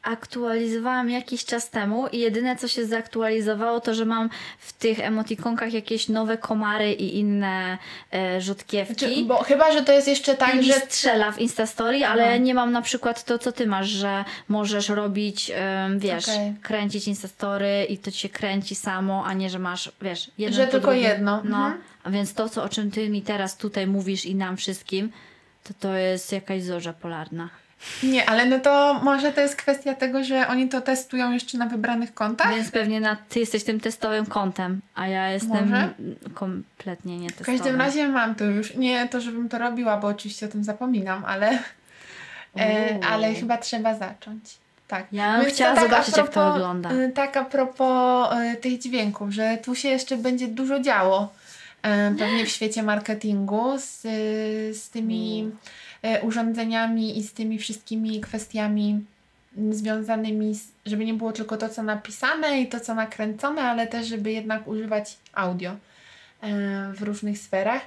Aktualizowałam 0.02 1.11
jakiś 1.11 1.45
czas 1.45 1.71
temu 1.71 2.07
i 2.07 2.19
jedyne 2.19 2.57
co 2.57 2.69
się 2.69 2.87
zaktualizowało 2.87 3.80
to, 3.80 3.95
że 3.95 4.04
mam 4.04 4.30
w 4.59 4.73
tych 4.73 5.00
emotikonkach 5.00 5.73
jakieś 5.73 6.09
nowe 6.09 6.38
komary 6.38 6.92
i 6.92 7.19
inne 7.19 7.78
e, 8.12 8.40
rzutkiewki. 8.40 8.95
Znaczy, 8.95 9.25
bo 9.25 9.37
chyba, 9.37 9.73
że 9.73 9.83
to 9.83 9.92
jest 9.92 10.09
jeszcze 10.09 10.35
tak, 10.35 10.54
I 10.54 10.62
że... 10.62 10.73
strzela 10.73 11.33
w 11.33 11.38
Instastory, 11.38 12.04
ale 12.04 12.38
no. 12.38 12.45
nie 12.45 12.54
mam 12.54 12.73
na 12.73 12.83
przykład 12.83 13.25
to, 13.25 13.38
co 13.38 13.52
ty 13.52 13.66
masz, 13.66 13.88
że 13.88 14.25
możesz 14.49 14.88
robić, 14.88 15.52
um, 15.85 15.99
wiesz, 15.99 16.28
okay. 16.28 16.54
kręcić 16.62 17.09
Instastory 17.09 17.87
i 17.88 17.99
to 17.99 18.11
ci 18.11 18.19
się 18.19 18.28
kręci 18.28 18.75
samo, 18.75 19.25
a 19.26 19.33
nie, 19.33 19.50
że 19.50 19.59
masz, 19.59 19.92
wiesz, 20.02 20.30
jedno 20.38 20.57
Że 20.57 20.66
tylko 20.66 20.92
jedno. 20.92 21.42
No. 21.45 21.57
Mhm. 21.57 21.80
A 22.04 22.11
więc 22.11 22.35
to, 22.35 22.49
co, 22.49 22.64
o 22.64 22.69
czym 22.69 22.90
ty 22.90 23.09
mi 23.09 23.23
teraz 23.23 23.57
tutaj 23.57 23.87
mówisz 23.87 24.26
i 24.26 24.35
nam 24.35 24.57
wszystkim, 24.57 25.12
to 25.64 25.75
to 25.80 25.95
jest 25.95 26.33
jakaś 26.33 26.62
zorza 26.62 26.92
polarna. 26.92 27.49
Nie, 28.02 28.28
ale 28.28 28.46
no 28.46 28.58
to 28.58 29.00
może 29.02 29.32
to 29.32 29.40
jest 29.40 29.56
kwestia 29.56 29.94
tego, 29.94 30.25
że 30.25 30.49
oni 30.49 30.68
to 30.68 30.80
testują 30.80 31.32
jeszcze 31.32 31.58
na 31.58 31.66
wybranych 31.66 32.14
kontach? 32.14 32.54
Więc 32.54 32.70
pewnie 32.70 33.00
na, 33.00 33.16
ty 33.28 33.40
jesteś 33.40 33.64
tym 33.64 33.80
testowym 33.80 34.26
kontem, 34.26 34.80
a 34.94 35.06
ja 35.06 35.30
jestem 35.30 35.70
może? 35.70 35.94
kompletnie 36.34 37.18
nie 37.18 37.30
testowym. 37.30 37.56
W 37.56 37.58
każdym 37.58 37.80
razie 37.80 38.08
mam 38.08 38.34
to 38.34 38.44
już. 38.44 38.75
Nie 38.75 39.08
to, 39.08 39.20
żebym 39.20 39.49
to 39.49 39.58
robiła, 39.58 39.96
bo 39.96 40.08
oczywiście 40.08 40.46
o 40.46 40.49
tym 40.49 40.64
zapominam, 40.64 41.25
ale, 41.25 41.58
e, 42.56 42.99
ale 43.10 43.34
chyba 43.34 43.58
trzeba 43.58 43.94
zacząć. 43.94 44.58
Tak. 44.88 45.06
Ja 45.12 45.38
bym 45.38 45.50
chciała 45.50 45.75
tak 45.75 45.84
zobaczyć, 45.84 46.14
propos, 46.14 46.34
jak 46.37 46.44
to 46.44 46.52
wygląda. 46.52 46.92
Y, 46.92 47.12
tak 47.14 47.37
a 47.37 47.44
propos 47.44 48.28
y, 48.32 48.56
tych 48.56 48.78
dźwięków, 48.78 49.30
że 49.30 49.58
tu 49.62 49.75
się 49.75 49.88
jeszcze 49.88 50.16
będzie 50.16 50.49
dużo 50.49 50.80
działo 50.80 51.32
y, 52.12 52.18
pewnie 52.18 52.46
w 52.46 52.49
świecie 52.49 52.82
marketingu 52.82 53.78
z, 53.78 54.00
z 54.76 54.90
tymi 54.90 55.40
mm 55.40 55.56
E, 55.89 55.89
urządzeniami 56.23 57.19
i 57.19 57.23
z 57.23 57.33
tymi 57.33 57.59
wszystkimi 57.59 58.21
kwestiami 58.21 59.04
związanymi, 59.71 60.54
z, 60.54 60.69
żeby 60.87 61.04
nie 61.04 61.14
było 61.14 61.33
tylko 61.33 61.57
to, 61.57 61.69
co 61.69 61.83
napisane 61.83 62.61
i 62.61 62.69
to, 62.69 62.80
co 62.80 62.95
nakręcone, 62.95 63.62
ale 63.62 63.87
też, 63.87 64.07
żeby 64.07 64.33
jednak 64.33 64.69
używać 64.69 65.16
audio 65.33 65.71
e, 65.71 65.76
w 66.92 67.02
różnych 67.02 67.38
sferach. 67.38 67.83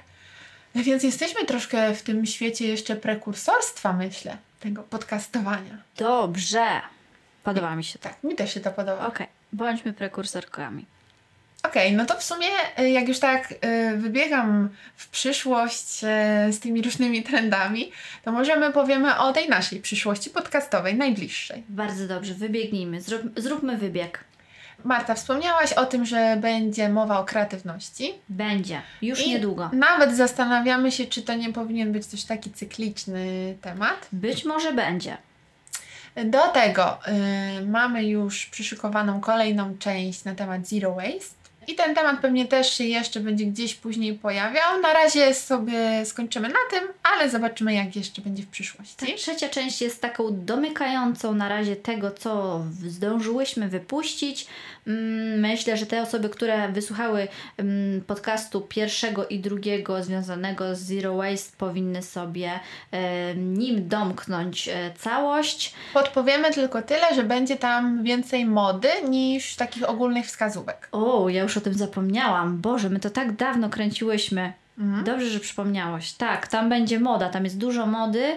Więc 0.74 1.02
jesteśmy 1.02 1.44
troszkę 1.44 1.94
w 1.94 2.02
tym 2.02 2.26
świecie 2.26 2.66
jeszcze 2.68 2.96
prekursorstwa, 2.96 3.92
myślę, 3.92 4.36
tego 4.60 4.82
podcastowania. 4.82 5.78
Dobrze. 5.96 6.80
Podoba 7.44 7.76
mi 7.76 7.84
się 7.84 7.98
to. 7.98 8.08
Tak, 8.08 8.24
mi 8.24 8.34
też 8.34 8.54
się 8.54 8.60
to 8.60 8.70
podoba. 8.70 9.06
Okej, 9.06 9.26
okay. 9.26 9.28
bądźmy 9.52 9.92
prekursorkami. 9.92 10.86
Okej, 11.64 11.86
okay, 11.86 11.96
no 11.96 12.06
to 12.06 12.14
w 12.20 12.22
sumie, 12.22 12.46
y, 12.78 12.90
jak 12.90 13.08
już 13.08 13.18
tak 13.18 13.52
y, 13.52 13.96
wybiegam 13.96 14.68
w 14.96 15.08
przyszłość 15.08 16.04
y, 16.48 16.52
z 16.52 16.60
tymi 16.60 16.82
różnymi 16.82 17.22
trendami, 17.22 17.92
to 18.24 18.32
możemy 18.32 18.72
powiemy 18.72 19.18
o 19.18 19.32
tej 19.32 19.48
naszej 19.48 19.80
przyszłości 19.80 20.30
podcastowej, 20.30 20.94
najbliższej. 20.94 21.62
Bardzo 21.68 22.06
dobrze, 22.06 22.34
wybiegnijmy, 22.34 23.00
Zrób, 23.00 23.22
zróbmy 23.36 23.76
wybieg. 23.76 24.24
Marta, 24.84 25.14
wspomniałaś 25.14 25.72
o 25.72 25.86
tym, 25.86 26.06
że 26.06 26.36
będzie 26.40 26.88
mowa 26.88 27.18
o 27.18 27.24
kreatywności. 27.24 28.14
Będzie, 28.28 28.82
już 29.02 29.26
I 29.26 29.30
niedługo. 29.30 29.70
Nawet 29.72 30.16
zastanawiamy 30.16 30.92
się, 30.92 31.06
czy 31.06 31.22
to 31.22 31.34
nie 31.34 31.52
powinien 31.52 31.92
być 31.92 32.06
też 32.06 32.24
taki 32.24 32.50
cykliczny 32.50 33.54
temat. 33.60 34.08
Być 34.12 34.44
może 34.44 34.72
będzie. 34.72 35.16
Do 36.24 36.48
tego 36.48 36.98
y, 37.58 37.66
mamy 37.66 38.04
już 38.04 38.46
przyszykowaną 38.46 39.20
kolejną 39.20 39.78
część 39.78 40.24
na 40.24 40.34
temat 40.34 40.66
Zero 40.66 40.94
Waste. 40.94 41.43
I 41.68 41.74
ten 41.74 41.94
temat 41.94 42.20
pewnie 42.20 42.46
też 42.46 42.74
się 42.74 42.84
jeszcze 42.84 43.20
będzie 43.20 43.44
gdzieś 43.44 43.74
później 43.74 44.14
pojawiał. 44.14 44.80
Na 44.82 44.92
razie 44.92 45.34
sobie 45.34 46.06
skończymy 46.06 46.48
na 46.48 46.54
tym, 46.70 46.88
ale 47.02 47.30
zobaczymy, 47.30 47.74
jak 47.74 47.96
jeszcze 47.96 48.22
będzie 48.22 48.42
w 48.42 48.48
przyszłości. 48.48 48.96
Ta 48.96 49.06
trzecia 49.16 49.48
część 49.48 49.82
jest 49.82 50.00
taką 50.00 50.44
domykającą 50.44 51.34
na 51.34 51.48
razie 51.48 51.76
tego, 51.76 52.10
co 52.10 52.64
zdążyłyśmy 52.86 53.68
wypuścić. 53.68 54.46
Mm, 54.86 55.40
myślę, 55.40 55.76
że 55.76 55.86
te 55.86 56.02
osoby, 56.02 56.28
które 56.28 56.68
wysłuchały 56.68 57.28
mm, 57.56 58.00
podcastu 58.00 58.60
pierwszego 58.60 59.26
i 59.26 59.38
drugiego 59.38 60.02
związanego 60.02 60.74
z 60.74 60.78
Zero 60.78 61.16
Waste, 61.16 61.56
powinny 61.58 62.02
sobie 62.02 62.60
nim 63.36 63.88
domknąć 63.88 64.68
e, 64.68 64.92
całość. 64.98 65.74
Podpowiemy 65.94 66.50
tylko 66.52 66.82
tyle, 66.82 67.14
że 67.14 67.22
będzie 67.22 67.56
tam 67.56 68.02
więcej 68.02 68.46
mody 68.46 68.88
niż 69.08 69.56
takich 69.56 69.88
ogólnych 69.88 70.26
wskazówek. 70.26 70.88
O, 70.92 71.28
ja 71.28 71.42
już 71.42 71.56
o 71.56 71.60
tym 71.60 71.74
zapomniałam. 71.74 72.58
Boże, 72.58 72.90
my 72.90 73.00
to 73.00 73.10
tak 73.10 73.36
dawno 73.36 73.70
kręciłyśmy. 73.70 74.52
Mhm. 74.78 75.04
Dobrze, 75.04 75.26
że 75.26 75.40
przypomniałaś. 75.40 76.12
Tak, 76.12 76.48
tam 76.48 76.68
będzie 76.68 77.00
moda, 77.00 77.28
tam 77.28 77.44
jest 77.44 77.58
dużo 77.58 77.86
mody. 77.86 78.36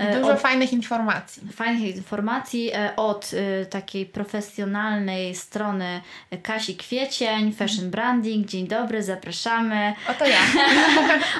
E, 0.00 0.20
Dużo 0.20 0.32
od, 0.32 0.40
fajnych 0.40 0.72
informacji. 0.72 1.42
Fajnych 1.52 1.96
informacji 1.96 2.70
e, 2.74 2.96
od 2.96 3.32
y, 3.32 3.66
takiej 3.70 4.06
profesjonalnej 4.06 5.34
strony 5.34 6.00
Kasi 6.42 6.76
Kwiecień, 6.76 7.52
Fashion 7.52 7.90
Branding. 7.90 8.46
Dzień 8.46 8.68
dobry, 8.68 9.02
zapraszamy. 9.02 9.94
Oto 10.08 10.26
ja. 10.26 10.38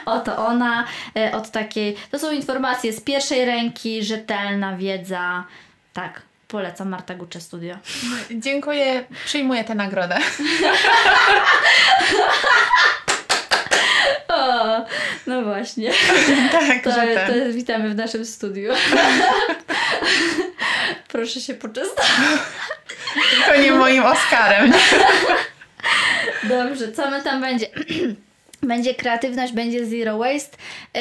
Oto 0.14 0.46
ona. 0.46 0.84
Y, 1.16 1.34
od 1.34 1.50
takiej, 1.50 1.96
to 2.10 2.18
są 2.18 2.32
informacje 2.32 2.92
z 2.92 3.00
pierwszej 3.00 3.44
ręki, 3.44 4.04
rzetelna 4.04 4.76
wiedza. 4.76 5.44
Tak, 5.92 6.22
polecam 6.48 6.88
Marta 6.88 7.14
Gucze 7.14 7.40
Studio. 7.40 7.76
Dziękuję, 8.30 9.04
przyjmuję 9.24 9.64
tę 9.64 9.74
nagrodę. 9.74 10.18
o, 14.28 14.84
No 15.26 15.42
właśnie. 15.42 15.92
To, 16.94 17.06
że 17.06 17.26
to 17.26 17.52
witamy 17.52 17.90
w 17.90 17.96
naszym 17.96 18.24
studiu. 18.26 18.72
Proszę 21.08 21.40
się 21.40 21.54
poczęstować. 21.54 22.10
Tylko 23.30 23.62
nie 23.62 23.72
moim 23.72 24.02
Oscarem. 24.02 24.72
Dobrze, 26.42 26.92
co 26.92 27.10
my 27.10 27.22
tam 27.22 27.40
będzie? 27.40 27.66
Będzie 28.62 28.94
kreatywność, 28.94 29.52
będzie 29.52 29.86
zero 29.86 30.18
waste, 30.18 30.56
yy, 30.94 31.00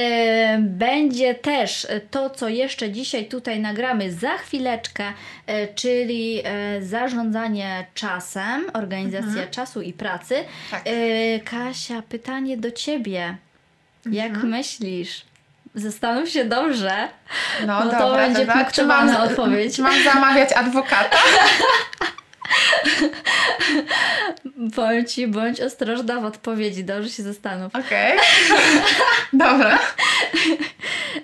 będzie 0.60 1.36
też 1.36 1.88
to, 2.12 2.30
co 2.30 2.50
jeszcze 2.50 2.92
dzisiaj 2.92 3.26
tutaj 3.26 3.60
nagramy 3.60 4.14
za 4.14 4.38
chwileczkę, 4.38 5.04
yy, 5.48 5.54
czyli 5.76 6.36
yy, 6.36 6.44
zarządzanie 6.82 7.86
czasem, 7.94 8.66
organizacja 8.74 9.48
czasu 9.48 9.82
i 9.82 9.94
pracy. 9.94 10.36
Tak. 10.72 10.84
Kasia, 11.46 12.02
pytanie 12.10 12.58
do 12.58 12.72
ciebie. 12.72 13.38
Jak 14.06 14.44
myślisz? 14.44 15.26
Zastanów 15.76 16.30
się 16.30 16.46
dobrze. 16.46 17.08
No, 17.66 17.86
No 17.86 17.92
to 17.92 18.00
dobra, 18.00 18.18
będzie 18.18 18.40
dobra. 18.40 18.54
Czy 18.54 18.64
punktowana 18.64 19.14
mam, 19.14 19.28
odpowiedź. 19.30 19.76
Czy 19.76 19.82
mam 19.82 20.04
zamawiać 20.04 20.54
adwokata? 20.54 21.18
Ci, 25.08 25.28
bądź 25.28 25.62
ostrożna 25.62 26.20
w 26.20 26.26
odpowiedzi, 26.26 26.84
dobrze 26.84 27.10
się 27.10 27.24
zastanów. 27.24 27.76
Okej. 27.76 28.18
Dobra. 29.34 29.80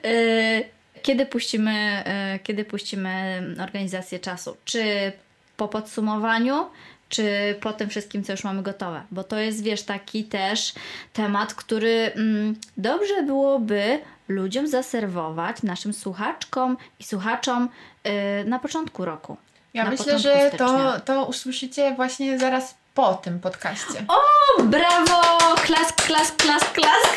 Yy, 0.04 0.64
Kiedy 1.06 1.26
puścimy, 1.26 2.04
yy, 2.34 2.40
kiedy 2.40 2.66
puścimy 2.66 3.44
organizację 3.64 4.20
czasu? 4.20 4.58
Czy 4.66 5.12
po 5.58 5.68
podsumowaniu, 5.68 6.70
czy 7.10 7.56
po 7.62 7.74
tym 7.74 7.90
wszystkim, 7.90 8.24
co 8.24 8.34
już 8.34 8.44
mamy 8.44 8.64
gotowe? 8.64 9.02
Bo 9.12 9.24
to 9.24 9.38
jest, 9.38 9.64
wiesz, 9.64 9.84
taki 9.84 10.24
też 10.24 10.74
temat, 11.14 11.54
który 11.54 12.12
mm, 12.16 12.56
dobrze 12.78 13.24
byłoby 13.24 14.00
ludziom 14.28 14.68
zaserwować, 14.68 15.64
naszym 15.64 15.94
słuchaczkom 15.94 16.78
i 17.00 17.04
słuchaczom 17.04 17.70
yy, 18.04 18.12
na 18.46 18.60
początku 18.60 19.06
roku. 19.06 19.38
Ja 19.74 19.90
myślę, 19.90 20.20
że 20.20 20.52
to, 20.58 21.00
to 21.00 21.26
usłyszycie 21.26 21.94
właśnie 21.96 22.40
zaraz 22.40 22.76
po 22.94 23.14
tym 23.14 23.40
podcaście. 23.40 24.06
O, 24.08 24.64
brawo! 24.64 25.22
Klask, 25.56 25.96
klask, 25.96 26.36
klask, 26.36 26.72
klask! 26.72 27.14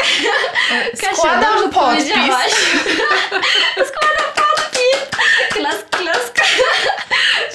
Kasia, 1.01 1.17
Składam 1.17 1.55
dobrze 1.55 1.69
podpis. 1.69 2.05
Składam 3.89 4.33
podpis! 4.35 4.99
Klask, 5.53 5.89
klask! 5.91 6.39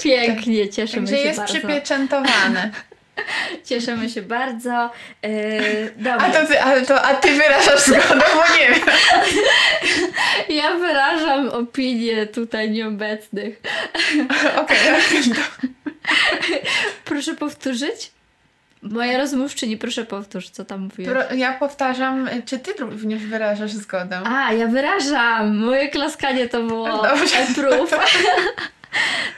Pięknie, 0.03 0.69
cieszymy 0.69 1.07
Także 1.07 1.21
się 1.23 1.27
jest 1.27 1.39
bardzo. 1.39 1.53
przypieczętowane. 1.53 2.71
Cieszymy 3.69 4.09
się 4.09 4.21
bardzo. 4.21 4.91
Yy, 5.23 5.29
dobra, 5.97 6.17
A, 6.17 6.29
to 6.31 6.45
ty, 6.47 6.61
a, 6.61 6.81
to, 6.81 7.01
a 7.01 7.13
ty 7.13 7.31
wyrażasz 7.31 7.79
zgodę, 7.85 8.21
bo 8.35 8.55
nie 8.57 8.69
wiem. 8.69 8.85
ja 10.61 10.73
wyrażam 10.73 11.49
opinię 11.49 12.27
tutaj 12.27 12.71
nieobecnych. 12.71 13.61
Okej, 14.61 14.77
okej. 14.89 15.33
Proszę 17.05 17.33
powtórzyć? 17.35 18.11
Moja 18.81 19.17
rozmówczyni, 19.17 19.77
proszę 19.77 20.05
powtórz, 20.05 20.49
co 20.49 20.65
tam 20.65 20.81
mówiłeś. 20.81 21.11
Pro- 21.11 21.35
Ja 21.35 21.53
powtarzam, 21.53 22.29
czy 22.45 22.59
ty 22.59 22.73
również 22.79 23.25
wyrażasz 23.25 23.71
zgodę? 23.71 24.21
A, 24.25 24.53
ja 24.53 24.67
wyrażam! 24.67 25.57
Moje 25.57 25.89
klaskanie 25.89 26.49
to 26.49 26.63
było 26.63 27.03
Dobrze. 27.03 27.37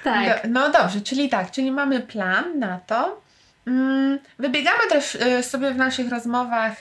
Tak. 0.04 0.44
Do, 0.44 0.50
no 0.50 0.72
dobrze, 0.72 1.02
czyli 1.02 1.30
tak, 1.30 1.52
czyli 1.52 1.72
mamy 1.72 2.00
plan 2.00 2.60
na 2.60 2.80
to. 2.80 3.22
Mm, 3.68 4.20
Wybiegamy 4.40 4.80
też 4.90 5.16
e, 5.16 5.44
sobie 5.44 5.72
w 5.72 5.78
naszych 5.78 6.10
rozmowach 6.10 6.76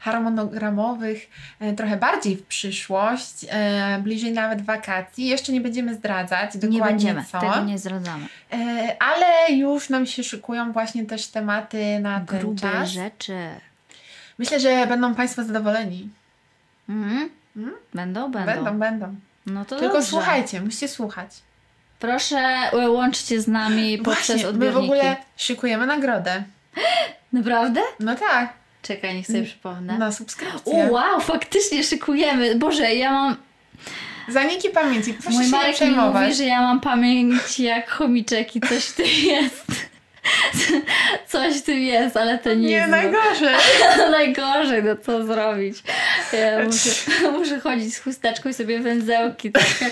harmonogramowych 0.00 1.30
e, 1.60 1.72
trochę 1.72 1.96
bardziej 1.96 2.36
w 2.36 2.42
przyszłość, 2.46 3.46
e, 3.48 3.98
bliżej 4.02 4.32
nawet 4.32 4.62
wakacji. 4.62 5.26
Jeszcze 5.26 5.52
nie 5.52 5.60
będziemy 5.60 5.94
zdradzać 5.94 6.52
dokładnie 6.56 6.78
Nie 6.78 6.84
będziemy, 6.84 7.24
co, 7.24 7.40
tego 7.40 7.60
nie 7.64 7.78
zdradzamy. 7.78 8.26
ale 8.98 9.52
już 9.56 9.88
nam 9.90 10.06
się 10.06 10.24
szykują 10.24 10.72
właśnie 10.72 11.04
też 11.06 11.26
tematy 11.26 11.98
na 12.00 12.20
ten 12.20 12.38
Grube 12.40 12.60
czas. 12.60 12.88
rzeczy. 12.88 13.38
Myślę, 14.38 14.60
że 14.60 14.86
będą 14.86 15.14
Państwo 15.14 15.44
zadowoleni. 15.44 16.08
Mhm. 16.88 17.30
Mhm. 17.56 17.76
Będą, 17.94 18.30
będą. 18.30 18.52
Będą, 18.54 18.78
będą. 18.78 19.14
No 19.46 19.64
to 19.64 19.76
Tylko 19.76 19.94
dobrze. 19.94 20.08
słuchajcie, 20.10 20.60
musicie 20.60 20.88
słuchać. 20.88 21.30
Proszę 22.08 22.36
e, 22.72 22.90
łączcie 22.90 23.40
z 23.40 23.48
nami 23.48 23.98
poprzez 23.98 24.26
Właśnie, 24.26 24.42
my 24.44 24.48
odbiorniki. 24.48 24.80
w 24.80 24.84
ogóle 24.90 25.16
szykujemy 25.36 25.86
nagrodę. 25.86 26.42
Naprawdę? 27.32 27.80
No 28.00 28.14
tak, 28.14 28.52
Czekaj, 28.82 29.14
niech 29.14 29.26
sobie 29.26 29.42
przypomnę. 29.42 29.98
na 29.98 30.06
O, 30.08 30.12
subskrypcję. 30.12 30.88
wow, 30.90 31.20
faktycznie 31.20 31.84
szykujemy. 31.84 32.54
Boże, 32.54 32.94
ja 32.94 33.12
mam... 33.12 33.36
Zaniki 34.28 34.70
pamięci, 34.70 35.14
proszę 35.14 35.30
Mój 35.30 35.44
się 35.44 35.50
nie 35.50 35.56
Marek 35.56 35.68
mi 35.70 35.74
przejmować. 35.74 36.22
mówi, 36.22 36.34
że 36.34 36.44
ja 36.44 36.60
mam 36.62 36.80
pamięć 36.80 37.58
jak 37.60 37.90
chomiczek 37.90 38.56
i 38.56 38.60
coś 38.60 38.84
w 38.84 38.94
tym 38.94 39.06
jest. 39.24 39.66
Coś 41.28 41.54
w 41.58 41.62
tym 41.62 41.78
jest, 41.78 42.16
ale 42.16 42.38
to 42.38 42.54
nie, 42.54 42.68
Nie, 42.68 42.86
najgorzej. 42.86 43.54
Najgorzej, 44.10 44.82
no 44.82 44.96
co 44.96 45.24
zrobić? 45.26 45.82
Ja 46.32 46.64
muszę, 46.64 46.90
muszę 47.38 47.60
chodzić 47.60 47.94
z 47.96 47.98
chusteczką 48.00 48.48
i 48.48 48.54
sobie 48.54 48.80
węzełki 48.80 49.52
takie. 49.52 49.90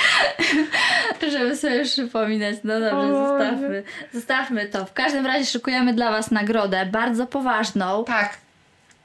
Żeby 1.32 1.56
sobie 1.56 1.84
przypominać. 1.84 2.56
No 2.64 2.80
dobrze, 2.80 2.96
O 2.96 3.28
zostawmy. 3.28 3.82
Zostawmy 4.14 4.66
to. 4.66 4.86
W 4.86 4.92
każdym 4.92 5.26
razie 5.26 5.44
szykujemy 5.46 5.94
dla 5.94 6.10
Was 6.10 6.30
nagrodę 6.30 6.86
bardzo 6.86 7.26
poważną 7.26 8.04
Tak, 8.04 8.36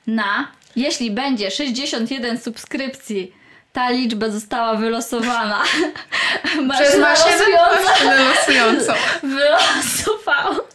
na, 0.08 0.48
jeśli 0.76 1.12
będzie 1.12 1.52
61 1.52 2.38
subskrypcji, 2.38 3.34
ta 3.74 3.90
liczba 3.90 4.30
została 4.30 4.76
wylosowana. 4.76 5.64
przez 6.74 7.00
maszynę 7.00 7.46
losującą. 8.16 8.94
wylosowała. 9.24 10.67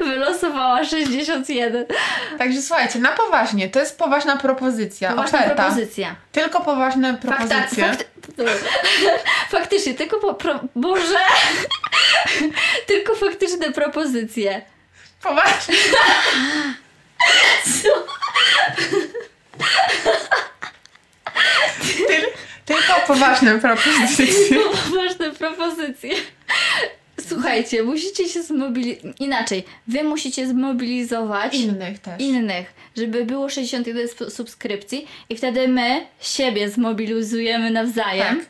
Wylosowała 0.00 0.84
61. 0.84 1.86
Także 2.38 2.62
słuchajcie, 2.62 2.98
na 2.98 3.08
poważnie, 3.12 3.68
to 3.68 3.80
jest 3.80 3.98
poważna 3.98 4.36
propozycja, 4.36 5.10
Poważna 5.10 5.38
oferta. 5.38 5.62
propozycja. 5.62 6.14
Tylko 6.32 6.60
poważne 6.60 7.12
Fakta, 7.26 7.28
propozycje. 7.46 7.84
fakty, 7.88 8.04
faktycznie, 9.58 9.94
tylko 9.94 10.18
po, 10.18 10.34
pro, 10.34 10.60
Boże! 10.76 11.18
tylko 12.88 13.14
faktyczne 13.14 13.72
propozycje. 13.72 14.62
Poważnie. 15.22 15.74
Tyl, 22.08 22.26
tylko 22.64 22.94
poważne 23.06 23.58
propozycje. 23.60 24.26
Tylko 24.48 24.70
poważne 24.70 25.30
propozycje. 25.30 26.14
Słuchajcie, 27.28 27.82
musicie 27.82 28.28
się 28.28 28.42
zmobilizować. 28.42 29.20
Inaczej, 29.20 29.64
wy 29.86 30.04
musicie 30.04 30.48
zmobilizować 30.48 31.54
Innych 31.54 31.98
też. 31.98 32.20
innych, 32.20 32.74
żeby 32.96 33.24
było 33.24 33.48
61 33.48 34.04
sp- 34.14 34.30
subskrypcji 34.30 35.06
i 35.30 35.36
wtedy 35.36 35.68
my 35.68 36.06
siebie 36.20 36.70
zmobilizujemy 36.70 37.70
nawzajem 37.70 38.36
Tak. 38.36 38.46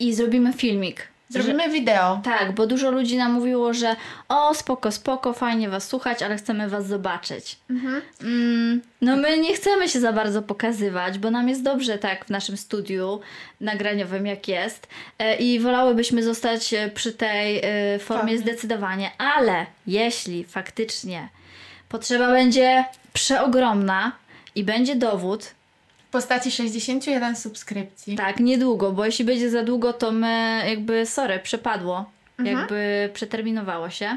i 0.00 0.14
zrobimy 0.14 0.52
filmik. 0.52 1.08
Zrobimy 1.30 1.68
wideo. 1.68 2.20
Tak, 2.24 2.52
bo 2.52 2.66
dużo 2.66 2.90
ludzi 2.90 3.16
nam 3.16 3.32
mówiło, 3.32 3.74
że 3.74 3.96
o 4.28 4.54
spoko, 4.54 4.92
spoko, 4.92 5.32
fajnie 5.32 5.68
was 5.68 5.88
słuchać, 5.88 6.22
ale 6.22 6.36
chcemy 6.36 6.68
was 6.68 6.86
zobaczyć. 6.86 7.56
Mhm. 7.70 8.02
Mm, 8.22 8.80
no 9.00 9.16
my 9.16 9.38
nie 9.38 9.54
chcemy 9.54 9.88
się 9.88 10.00
za 10.00 10.12
bardzo 10.12 10.42
pokazywać, 10.42 11.18
bo 11.18 11.30
nam 11.30 11.48
jest 11.48 11.62
dobrze 11.62 11.98
tak 11.98 12.24
w 12.24 12.30
naszym 12.30 12.56
studiu 12.56 13.20
nagraniowym 13.60 14.26
jak 14.26 14.48
jest 14.48 14.88
e, 15.18 15.36
i 15.36 15.60
wolałybyśmy 15.60 16.22
zostać 16.22 16.74
e, 16.74 16.88
przy 16.88 17.12
tej 17.12 17.58
e, 17.58 17.62
formie 17.98 18.20
Formie. 18.20 18.38
zdecydowanie, 18.38 19.10
ale 19.18 19.66
jeśli 19.86 20.44
faktycznie 20.44 21.28
potrzeba 21.88 22.28
będzie 22.28 22.84
przeogromna 23.12 24.12
i 24.54 24.64
będzie 24.64 24.96
dowód, 24.96 25.54
postaci 26.10 26.50
61 26.50 27.36
subskrypcji. 27.36 28.16
tak, 28.16 28.40
niedługo, 28.40 28.92
bo 28.92 29.04
jeśli 29.06 29.24
będzie 29.24 29.50
za 29.50 29.62
długo, 29.62 29.92
to 29.92 30.12
my 30.12 30.62
jakby, 30.68 31.06
sorry, 31.06 31.38
przepadło, 31.38 32.10
Mhm. 32.38 32.58
jakby 32.58 33.10
przeterminowało 33.14 33.90
się. 33.90 34.16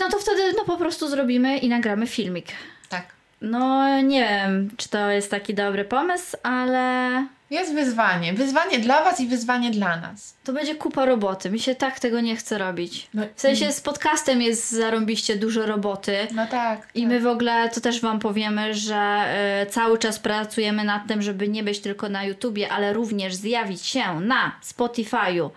No 0.00 0.08
to 0.10 0.18
wtedy 0.18 0.42
no 0.56 0.64
po 0.64 0.76
prostu 0.76 1.08
zrobimy 1.08 1.58
i 1.58 1.68
nagramy 1.68 2.06
filmik. 2.06 2.46
Tak. 2.88 3.06
No 3.40 4.00
nie 4.00 4.28
wiem, 4.28 4.70
czy 4.76 4.88
to 4.88 5.10
jest 5.10 5.30
taki 5.30 5.54
dobry 5.54 5.84
pomysł, 5.84 6.36
ale 6.42 7.26
Jest 7.50 7.74
wyzwanie. 7.74 8.32
Wyzwanie 8.32 8.78
dla 8.78 9.04
Was 9.04 9.20
i 9.20 9.26
wyzwanie 9.26 9.70
dla 9.70 9.96
nas. 9.96 10.34
to 10.44 10.52
będzie 10.52 10.74
kupa 10.74 11.04
roboty. 11.04 11.50
Mi 11.50 11.60
się 11.60 11.74
tak 11.74 12.00
tego 12.00 12.20
nie 12.20 12.36
chce 12.36 12.58
robić. 12.58 13.08
No, 13.14 13.22
W 13.34 13.40
sensie 13.40 13.72
z 13.72 13.80
podcastem 13.80 14.42
jest 14.42 14.70
zarąbiście 14.70 15.36
dużo 15.36 15.66
roboty. 15.66 16.16
No 16.34 16.46
tak. 16.46 16.88
I 16.94 17.00
tak. 17.00 17.08
my 17.10 17.20
w 17.20 17.26
ogóle 17.26 17.68
to 17.68 17.80
też 17.80 18.00
Wam 18.00 18.18
powiemy, 18.18 18.74
że 18.74 19.24
y, 19.62 19.70
cały 19.70 19.98
czas 19.98 20.18
pracujemy 20.18 20.84
nad 20.84 21.06
tym, 21.08 21.22
żeby 21.22 21.48
nie 21.48 21.62
być 21.62 21.80
tylko 21.80 22.08
na 22.08 22.24
YouTubie, 22.24 22.68
ale 22.72 22.92
również 22.92 23.34
zjawić 23.34 23.86
się 23.86 24.20
na 24.20 24.52
Spotify'u, 24.64 25.50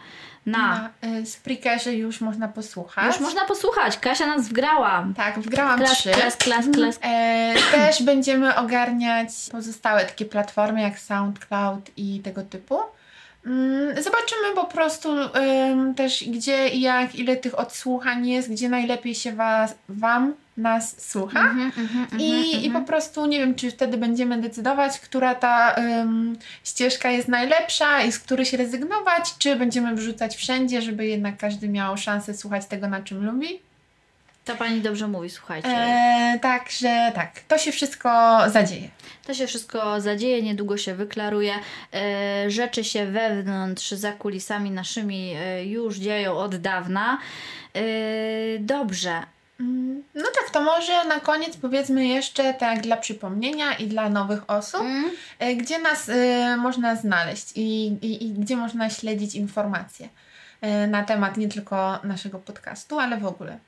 Na. 0.47 0.89
Na 1.01 1.09
y, 1.19 1.25
Spreakerze 1.25 1.93
już 1.93 2.21
można 2.21 2.47
posłuchać. 2.47 3.05
Już 3.05 3.19
można 3.19 3.45
posłuchać. 3.45 3.97
Kasia 3.99 4.27
nas 4.27 4.47
wgrała. 4.47 5.07
Tak, 5.15 5.39
wgrałam 5.39 5.79
Klas, 5.79 5.97
trzy. 5.97 6.11
klas, 6.11 6.35
klas, 6.37 6.65
klas. 6.73 6.99
E, 7.01 7.53
też 7.71 8.03
będziemy 8.03 8.55
ogarniać 8.55 9.29
pozostałe 9.51 10.05
takie 10.05 10.25
platformy 10.25 10.81
jak 10.81 10.99
SoundCloud 10.99 11.91
i 11.97 12.19
tego 12.19 12.43
typu. 12.43 12.79
Mm, 13.47 14.03
Zobaczymy 14.03 14.55
po 14.55 14.65
prostu 14.65 15.09
też 15.95 16.23
gdzie 16.27 16.69
i 16.69 16.81
jak, 16.81 17.15
ile 17.15 17.35
tych 17.35 17.59
odsłuchań 17.59 18.27
jest, 18.27 18.51
gdzie 18.51 18.69
najlepiej 18.69 19.15
się 19.15 19.31
was, 19.31 19.75
Wam 19.89 20.33
nas 20.57 21.09
słucha. 21.09 21.41
Mhm, 21.41 21.71
mhm, 21.77 22.03
mhm, 22.03 22.21
I, 22.21 22.49
I 22.49 22.61
po 22.61 22.65
mhm. 22.65 22.85
prostu 22.85 23.25
nie 23.25 23.39
wiem, 23.39 23.55
czy 23.55 23.71
wtedy 23.71 23.97
będziemy 23.97 24.41
decydować, 24.41 24.99
która 24.99 25.35
ta 25.35 25.75
ścieżka 26.63 27.09
jest 27.09 27.27
najlepsza 27.27 28.03
i 28.03 28.11
z 28.11 28.19
której 28.19 28.45
się 28.45 28.57
rezygnować, 28.57 29.37
czy 29.37 29.55
będziemy 29.55 29.95
wrzucać 29.95 30.35
wszędzie, 30.35 30.81
żeby 30.81 31.05
jednak 31.05 31.37
każdy 31.37 31.69
miał 31.69 31.97
szansę 31.97 32.33
słuchać 32.33 32.65
tego, 32.65 32.87
na 32.87 33.01
czym 33.01 33.25
lubi. 33.25 33.59
To 34.47 34.55
pani 34.55 34.81
dobrze 34.81 35.07
mówi, 35.07 35.29
słuchajcie. 35.29 35.67
E, 35.69 36.39
także 36.41 37.11
tak, 37.15 37.39
to 37.47 37.57
się 37.57 37.71
wszystko 37.71 38.37
zadzieje. 38.49 38.89
To 39.27 39.33
się 39.33 39.47
wszystko 39.47 40.01
zadzieje, 40.01 40.41
niedługo 40.41 40.77
się 40.77 40.95
wyklaruje. 40.95 41.53
E, 41.93 42.51
rzeczy 42.51 42.83
się 42.83 43.05
wewnątrz, 43.05 43.91
za 43.91 44.11
kulisami 44.11 44.71
naszymi 44.71 45.33
e, 45.39 45.65
już 45.65 45.97
dzieją 45.97 46.37
od 46.37 46.55
dawna. 46.55 47.17
E, 47.73 47.79
dobrze. 48.59 49.23
Mm, 49.59 50.03
No 50.15 50.23
tak, 50.23 50.49
to 50.53 50.61
może 50.61 51.05
na 51.05 51.19
koniec 51.19 51.57
powiedzmy 51.57 52.07
jeszcze 52.07 52.53
tak 52.53 52.81
dla 52.81 52.97
przypomnienia 52.97 53.73
i 53.73 53.87
dla 53.87 54.09
nowych 54.09 54.49
osób, 54.49 54.81
Mm. 54.81 55.11
e, 55.39 55.55
gdzie 55.55 55.79
nas 55.79 56.11
można 56.57 56.95
znaleźć 56.95 57.51
i, 57.55 57.85
i, 57.87 58.25
i 58.25 58.33
gdzie 58.33 58.57
można 58.57 58.89
śledzić 58.89 59.35
informacje 59.35 60.09
na 60.87 61.03
temat 61.03 61.37
nie 61.37 61.47
tylko 61.47 61.99
naszego 62.03 62.39
podcastu, 62.39 62.99
ale 62.99 63.17
w 63.17 63.25
ogóle 63.25 63.59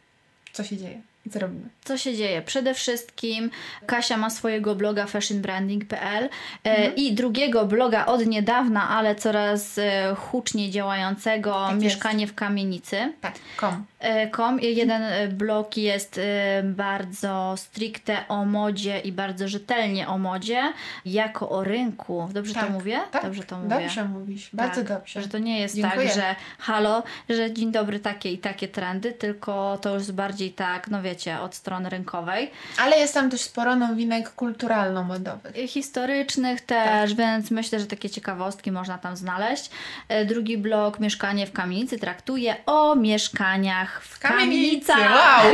co 0.59 0.63
się 0.63 0.77
dzieje 0.77 1.01
i 1.25 1.29
co 1.29 1.39
robimy. 1.39 1.69
Co 1.83 1.97
się 1.97 2.15
dzieje? 2.15 2.41
Przede 2.41 2.73
wszystkim 2.73 3.49
Kasia 3.85 4.17
ma 4.17 4.29
swojego 4.29 4.75
bloga 4.75 5.05
fashionbranding.pl 5.05 6.23
e, 6.23 6.29
Mhm. 6.77 6.95
i 6.95 7.13
drugiego 7.13 7.65
bloga 7.65 8.05
od 8.05 8.25
niedawna, 8.25 8.89
ale 8.89 9.15
coraz 9.15 9.77
e, 9.77 10.15
huczniej 10.17 10.71
działającego 10.71 11.51
Tak 11.53 11.71
jest. 11.71 11.83
Mieszkanie 11.83 12.27
w 12.27 12.35
kamienicy. 12.35 13.13
Tak, 13.21 13.33
kom. 13.57 13.85
Com. 14.31 14.59
Jeden 14.59 15.01
e, 15.03 15.27
blog 15.27 15.77
jest 15.77 16.17
e, 16.17 16.63
bardzo 16.63 17.53
stricte 17.57 18.27
o 18.27 18.45
modzie 18.45 18.99
i 18.99 19.12
bardzo 19.12 19.47
rzetelnie 19.47 20.07
o 20.07 20.17
modzie, 20.17 20.73
jako 21.05 21.49
o 21.49 21.63
rynku. 21.63 22.29
Dobrze 22.33 22.53
Tak, 22.53 22.65
to 22.67 22.71
mówię? 22.71 22.99
Tak, 23.12 23.23
Dobrze 23.23 23.43
to 23.43 23.57
mówię. 23.57 23.69
Dobrze 23.69 24.05
mówisz, 24.05 24.49
bardzo 24.53 24.75
Tak, 24.75 24.88
dobrze. 24.88 25.21
Że 25.21 25.27
to 25.27 25.38
nie 25.38 25.59
jest 25.59 25.75
Dziękuję. 25.75 26.05
tak, 26.07 26.15
że 26.15 26.35
halo, 26.59 27.03
że 27.29 27.53
dzień 27.53 27.71
dobry 27.71 27.99
takie 27.99 28.31
i 28.31 28.38
takie 28.38 28.67
trendy, 28.67 29.12
tylko 29.12 29.77
to 29.81 29.93
już 29.93 30.12
bardziej 30.12 30.51
tak, 30.51 30.88
no 30.88 31.01
wiecie, 31.01 31.39
od 31.39 31.55
strony 31.55 31.89
rynkowej. 31.89 32.51
Ale 32.77 32.97
jest 32.97 33.13
tam 33.13 33.29
też 33.29 33.41
sporo 33.41 33.75
nowinek 33.75 34.29
kulturalno-modowych. 34.35 35.53
Historycznych 35.67 36.62
też, 36.62 37.13
więc 37.13 37.51
myślę, 37.51 37.79
że 37.79 37.85
takie 37.85 38.09
ciekawostki 38.09 38.71
można 38.71 38.97
tam 38.97 39.15
znaleźć. 39.15 39.69
E, 40.09 40.25
Drugi 40.25 40.57
blog 40.57 40.99
Mieszkanie 40.99 41.47
w 41.47 41.51
kamienicy 41.51 41.99
traktuje 41.99 42.55
o 42.65 42.95
mieszkaniach 42.95 43.88
w 44.02 44.19
Kamienicy, 44.19 44.88
kamienicach. 44.93 45.43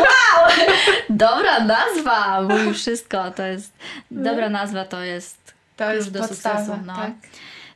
wow! 0.00 0.48
Dobra 1.10 1.60
nazwa, 1.60 2.42
mówi 2.42 2.74
wszystko. 2.74 3.30
To 3.30 3.42
jest 3.42 3.72
dobra 4.10 4.48
nazwa, 4.48 4.84
to 4.84 5.02
jest 5.02 5.54
To 5.76 5.94
jest 5.94 6.12
do 6.12 6.18
podstawa, 6.20 6.58
sukcesu. 6.58 6.80
No. 6.86 6.96
tak. 6.96 7.10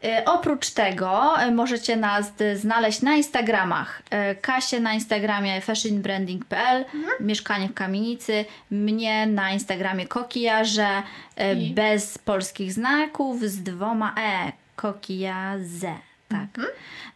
E, 0.05 0.25
Oprócz 0.25 0.71
tego 0.71 1.41
e, 1.41 1.51
możecie 1.51 1.97
nas 1.97 2.33
d- 2.33 2.57
znaleźć 2.57 3.03
na 3.03 3.15
Instagramach. 3.17 4.03
Kasię 4.41 4.81
na 4.81 4.95
Instagramie 4.95 5.61
fashionbranding.pl, 5.61 6.85
Mieszkanie 7.21 7.69
w 7.69 7.75
Kamienicy, 7.75 8.45
mnie 8.71 9.27
na 9.27 9.51
Instagramie 9.51 10.07
Kokijarze, 10.07 11.03
I? 11.57 11.71
bez 11.75 12.19
polskich 12.19 12.73
znaków, 12.73 13.41
z 13.43 13.63
dwoma 13.63 14.15
E. 14.19 14.53
Kokijaze. 14.77 15.95
Tak. 16.31 16.67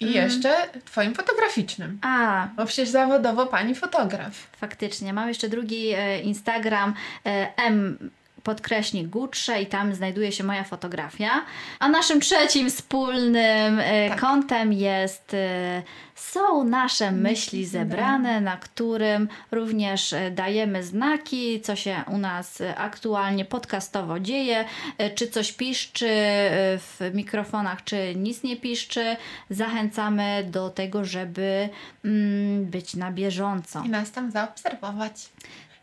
I 0.00 0.12
jeszcze 0.12 0.56
twoim 0.84 1.14
fotograficznym. 1.14 1.98
A, 2.02 2.48
Bo 2.56 2.66
przecież 2.66 2.88
zawodowo 2.88 3.46
pani 3.46 3.74
fotograf. 3.74 4.34
faktycznie. 4.56 5.12
Mam 5.12 5.28
jeszcze 5.28 5.48
drugi 5.48 5.88
e, 5.96 6.20
Instagram 6.20 6.94
e, 7.26 7.52
M 7.56 8.10
podkreśnik 8.44 9.08
Gutrze 9.08 9.62
i 9.62 9.66
tam 9.66 9.94
znajduje 9.94 10.32
się 10.32 10.44
moja 10.44 10.64
fotografia. 10.64 11.30
A 11.78 11.88
naszym 11.88 12.20
trzecim 12.20 12.70
wspólnym 12.70 13.80
e, 13.80 14.08
Tak. 14.08 14.20
kątem 14.20 14.72
jest 14.72 15.34
e, 15.34 15.82
są 16.14 16.64
nasze 16.64 17.12
myśli 17.12 17.66
zebrane, 17.66 18.40
na 18.40 18.56
którym 18.56 19.28
również 19.52 20.12
e, 20.12 20.30
dajemy 20.30 20.82
znaki, 20.82 21.60
co 21.60 21.76
się 21.76 22.04
u 22.12 22.18
nas 22.18 22.62
aktualnie 22.76 23.44
podcastowo 23.44 24.20
dzieje, 24.20 24.64
czy 25.14 25.28
coś 25.28 25.52
piszczy 25.52 26.08
w 26.78 27.10
mikrofonach, 27.14 27.84
czy 27.84 28.14
nic 28.16 28.42
nie 28.42 28.56
piszczy. 28.56 29.16
Zachęcamy 29.50 30.46
do 30.50 30.70
tego, 30.70 31.04
żeby 31.04 31.68
mm, 32.04 32.64
być 32.64 32.96
na 32.96 33.12
bieżąco. 33.12 33.82
i 33.86 33.88
nas 33.88 34.12
tam 34.12 34.30
zaobserwować. 34.30 35.12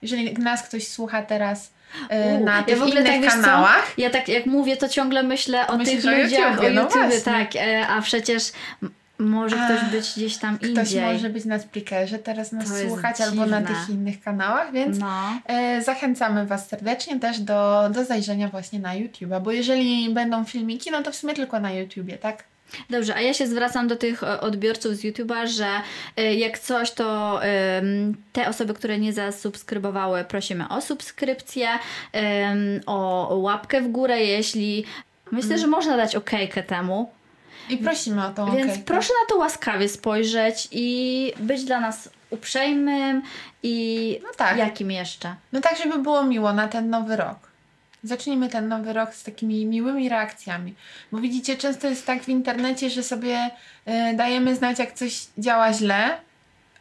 Jeżeli 0.01 0.33
nas 0.33 0.63
ktoś 0.63 0.87
słucha 0.87 1.21
teraz 1.21 1.71
e, 2.09 2.35
U, 2.35 2.43
na 2.45 2.57
ja 2.57 2.63
tych 2.63 2.77
w 2.77 2.81
ogóle 2.81 3.01
innych 3.01 3.13
tak, 3.13 3.21
wiesz 3.21 3.33
co? 3.33 3.41
kanałach, 3.41 3.93
Ja 3.97 4.09
tak 4.09 4.27
jak 4.27 4.45
mówię, 4.45 4.77
to 4.77 4.89
ciągle 4.89 5.23
myślę 5.23 5.67
o 5.67 5.77
Myślisz 5.77 6.03
tych 6.03 6.13
o 6.13 6.17
ludziach, 6.23 6.49
YouTubie, 6.51 6.69
o 6.71 6.73
no 6.73 6.81
YouTubie, 6.81 7.01
właśnie. 7.07 7.21
tak, 7.21 7.55
e, 7.55 7.87
a 7.87 8.01
przecież 8.01 8.43
może 9.19 9.55
ktoś 9.55 9.79
Ach, 9.83 9.91
być 9.91 10.13
gdzieś 10.17 10.37
tam 10.37 10.57
ktoś 10.57 10.69
indziej. 10.69 11.01
może 11.13 11.29
być 11.29 11.45
na 11.45 11.59
Spreakerze, 11.59 12.19
teraz 12.19 12.51
nas 12.51 12.69
To 12.69 12.75
słuchać 12.87 13.21
albo 13.21 13.45
na 13.45 13.61
tych 13.61 13.89
innych 13.89 14.21
kanałach, 14.21 14.71
więc 14.71 14.99
No. 14.99 15.39
e, 15.45 15.81
zachęcamy 15.81 16.45
Was 16.45 16.67
serdecznie 16.67 17.19
też 17.19 17.39
do, 17.39 17.89
do 17.93 18.05
zajrzenia 18.05 18.47
właśnie 18.47 18.79
na 18.79 18.95
YouTube'a, 18.95 19.41
bo 19.41 19.51
jeżeli 19.51 20.09
będą 20.13 20.45
filmiki, 20.45 20.91
no 20.91 21.03
to 21.03 21.11
w 21.11 21.15
sumie 21.15 21.33
tylko 21.33 21.59
na 21.59 21.71
YouTubie, 21.71 22.17
tak? 22.17 22.43
Dobrze, 22.89 23.15
a 23.15 23.21
ja 23.21 23.33
się 23.33 23.47
zwracam 23.47 23.87
do 23.87 23.95
tych 23.95 24.23
e, 24.23 24.41
odbiorców 24.41 24.95
z 24.95 25.03
YouTube'a, 25.03 25.47
że 25.47 25.67
e, 26.17 26.35
jak 26.35 26.59
coś, 26.59 26.91
to 26.91 27.39
te 28.33 28.47
osoby, 28.49 28.73
które 28.73 28.99
nie 28.99 29.13
zasubskrybowały, 29.13 30.23
prosimy 30.23 30.69
o 30.69 30.81
subskrypcję, 30.81 31.69
o 32.85 33.27
łapkę 33.35 33.81
w 33.81 33.87
górę, 33.87 34.21
jeśli 34.23 34.85
myślę, 35.31 35.57
że 35.57 35.67
można 35.67 35.97
dać 35.97 36.15
okejkę 36.15 36.63
temu. 36.63 37.11
I 37.69 37.77
prosimy 37.77 38.25
o 38.25 38.29
tą 38.29 38.45
Więc 38.45 38.63
okejkę. 38.71 38.83
proszę 38.85 39.13
na 39.23 39.29
to 39.29 39.37
łaskawie 39.39 39.89
spojrzeć 39.89 40.67
i 40.71 41.33
być 41.39 41.63
dla 41.63 41.79
nas 41.79 42.09
uprzejmym 42.29 43.21
i 43.63 44.19
No 44.23 44.29
tak. 44.37 44.57
jakim 44.57 44.91
jeszcze? 44.91 45.35
No 45.51 45.61
tak, 45.61 45.77
żeby 45.77 45.97
było 45.97 46.23
miło 46.23 46.53
na 46.53 46.67
ten 46.67 46.89
nowy 46.89 47.15
rok. 47.15 47.50
Zacznijmy 48.03 48.49
ten 48.49 48.67
nowy 48.67 48.93
rok 48.93 49.13
z 49.15 49.23
takimi 49.23 49.65
miłymi 49.65 50.09
reakcjami. 50.09 50.75
Bo 51.11 51.17
widzicie, 51.17 51.57
często 51.57 51.87
jest 51.89 52.05
tak 52.05 52.23
w 52.23 52.29
internecie, 52.29 52.89
że 52.89 53.03
sobie 53.03 53.49
y, 53.87 54.15
dajemy 54.15 54.55
znać, 54.55 54.79
jak 54.79 54.93
coś 54.93 55.27
działa 55.37 55.73
źle, 55.73 56.17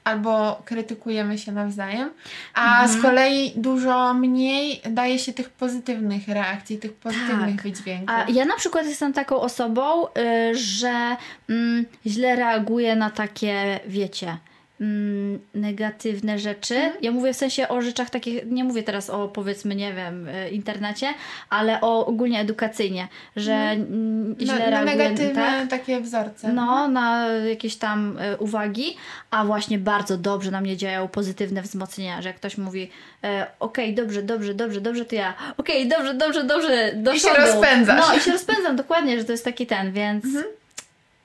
albo 0.05 0.63
krytykujemy 0.65 1.39
się 1.39 1.53
nawzajem, 1.53 2.11
a 2.55 2.83
Mhm. 2.83 2.89
z 2.99 3.03
kolei 3.03 3.53
dużo 3.57 4.15
mniej 4.15 4.81
daje 4.91 5.19
się 5.19 5.33
tych 5.33 5.49
pozytywnych 5.51 6.29
reakcji, 6.29 6.79
tych 6.79 6.93
pozytywnych 6.93 7.55
Tak. 7.57 7.63
wydźwięków. 7.63 8.11
A 8.17 8.31
ja 8.31 8.45
na 8.45 8.57
przykład 8.57 8.87
jestem 8.87 9.13
taką 9.13 9.37
osobą, 9.41 10.07
y, 10.07 10.11
że 10.55 11.17
mm, 11.51 11.85
źle 12.07 12.37
reaguję 12.37 12.97
na 12.97 13.11
takie, 13.11 13.81
wiecie, 13.87 14.37
mm, 14.81 15.41
negatywne 15.55 16.39
rzeczy. 16.39 16.75
Mhm. 16.75 16.95
Ja 17.03 17.11
mówię 17.11 17.33
w 17.33 17.37
sensie 17.37 17.69
o 17.69 17.83
rzeczach 17.83 18.11
takich, 18.11 18.47
nie 18.47 18.65
mówię 18.65 18.83
teraz 18.83 19.11
o 19.11 19.29
powiedzmy, 19.29 19.75
nie 19.75 19.95
wiem, 19.95 20.29
y, 20.29 20.51
internecie, 20.51 21.07
ale 21.51 21.81
o 21.81 22.07
ogólnie 22.07 22.41
edukacyjnie, 22.41 23.09
że 23.37 23.53
mm, 23.53 24.37
źle 24.41 24.71
na, 24.71 24.71
na 24.71 24.85
negatywne 24.85 25.35
tak? 25.35 25.69
takie 25.71 26.01
wzorce. 26.01 26.53
No, 26.53 26.89
na 26.89 27.27
jakieś 27.29 27.77
tam 27.77 28.19
y, 28.19 28.37
uwagi, 28.37 28.97
a 29.31 29.45
właśnie 29.45 29.79
bardzo 29.79 30.19
dobrze 30.19 30.51
na 30.51 30.61
mnie 30.61 30.77
działają 30.77 31.09
pozytywne 31.09 31.63
wzmocnienia, 31.63 32.23
że 32.23 32.29
jak 32.29 32.37
ktoś 32.37 32.59
mówi 32.59 32.91
e, 33.25 33.47
okej, 33.61 33.95
dobrze, 33.95 34.23
dobrze, 34.23 34.55
dobrze, 34.55 34.81
dobrze, 34.81 35.05
to 35.05 35.15
ja 35.15 35.35
okej, 35.57 35.89
dobrze, 35.89 36.15
dobrze, 36.15 36.45
dobrze, 36.45 36.93
do 36.95 37.13
I 37.13 37.21
się 37.21 37.29
rozpędzasz. 37.29 38.09
No 38.09 38.17
i 38.17 38.21
się 38.21 38.33
rozpędzam, 38.33 38.77
dokładnie, 38.77 39.19
że 39.19 39.25
to 39.25 39.33
jest 39.33 39.45
taki 39.45 39.67
ten, 39.67 39.93
więc 39.93 40.25
no, 40.25 40.41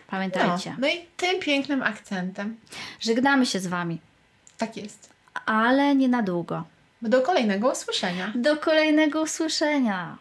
pamiętajcie. 0.07 0.75
no 0.79 0.87
i 0.87 1.05
tym 1.17 1.39
pięknym 1.39 1.83
akcentem. 1.83 2.57
Żegnamy 2.99 3.45
się 3.45 3.59
z 3.59 3.67
Wami, 3.67 3.99
Tak 4.57 4.77
jest. 4.77 5.09
ale 5.45 5.95
nie 5.95 6.07
na 6.07 6.23
długo. 6.23 6.63
Do 7.01 7.21
kolejnego 7.21 7.71
usłyszenia. 7.71 8.31
Do 8.35 8.57
kolejnego 8.57 9.21
usłyszenia. 9.21 10.17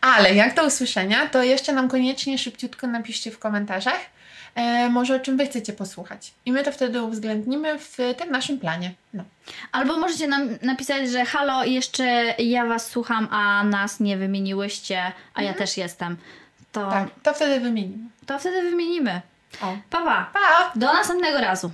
Ale 0.00 0.34
jak 0.34 0.54
do 0.54 0.66
usłyszenia, 0.66 1.26
to 1.26 1.42
jeszcze 1.42 1.72
nam 1.72 1.88
koniecznie 1.88 2.38
szybciutko 2.38 2.86
napiszcie 2.86 3.30
w 3.30 3.38
komentarzach, 3.38 4.00
e, 4.54 4.88
może 4.88 5.16
o 5.16 5.20
czym 5.20 5.36
Wy 5.36 5.46
chcecie 5.46 5.72
posłuchać. 5.72 6.32
I 6.46 6.52
my 6.52 6.62
to 6.64 6.72
wtedy 6.72 7.02
uwzględnimy 7.02 7.78
w 7.78 7.96
tym 8.18 8.30
naszym 8.30 8.58
planie. 8.58 8.92
No. 9.14 9.24
Albo 9.72 9.98
możecie 9.98 10.28
nam 10.28 10.48
napisać, 10.62 11.10
że 11.10 11.24
halo, 11.24 11.64
jeszcze 11.64 12.04
ja 12.38 12.66
Was 12.66 12.90
słucham, 12.90 13.28
a 13.30 13.64
nas 13.64 14.00
nie 14.00 14.16
wymieniłyście, 14.16 15.12
a 15.34 15.42
ja 15.42 15.54
też 15.54 15.76
jestem. 15.76 16.16
To, 16.72 16.90
Tak, 16.90 17.08
to 17.22 17.34
wtedy 17.34 17.60
wymienimy. 17.60 18.08
to 18.26 18.38
wtedy 18.38 18.62
wymienimy. 18.70 19.22
Pa, 19.90 20.00
pa. 20.00 20.30
Pa! 20.32 20.72
Do 20.76 20.86
następnego 20.92 21.38
razu. 21.40 21.70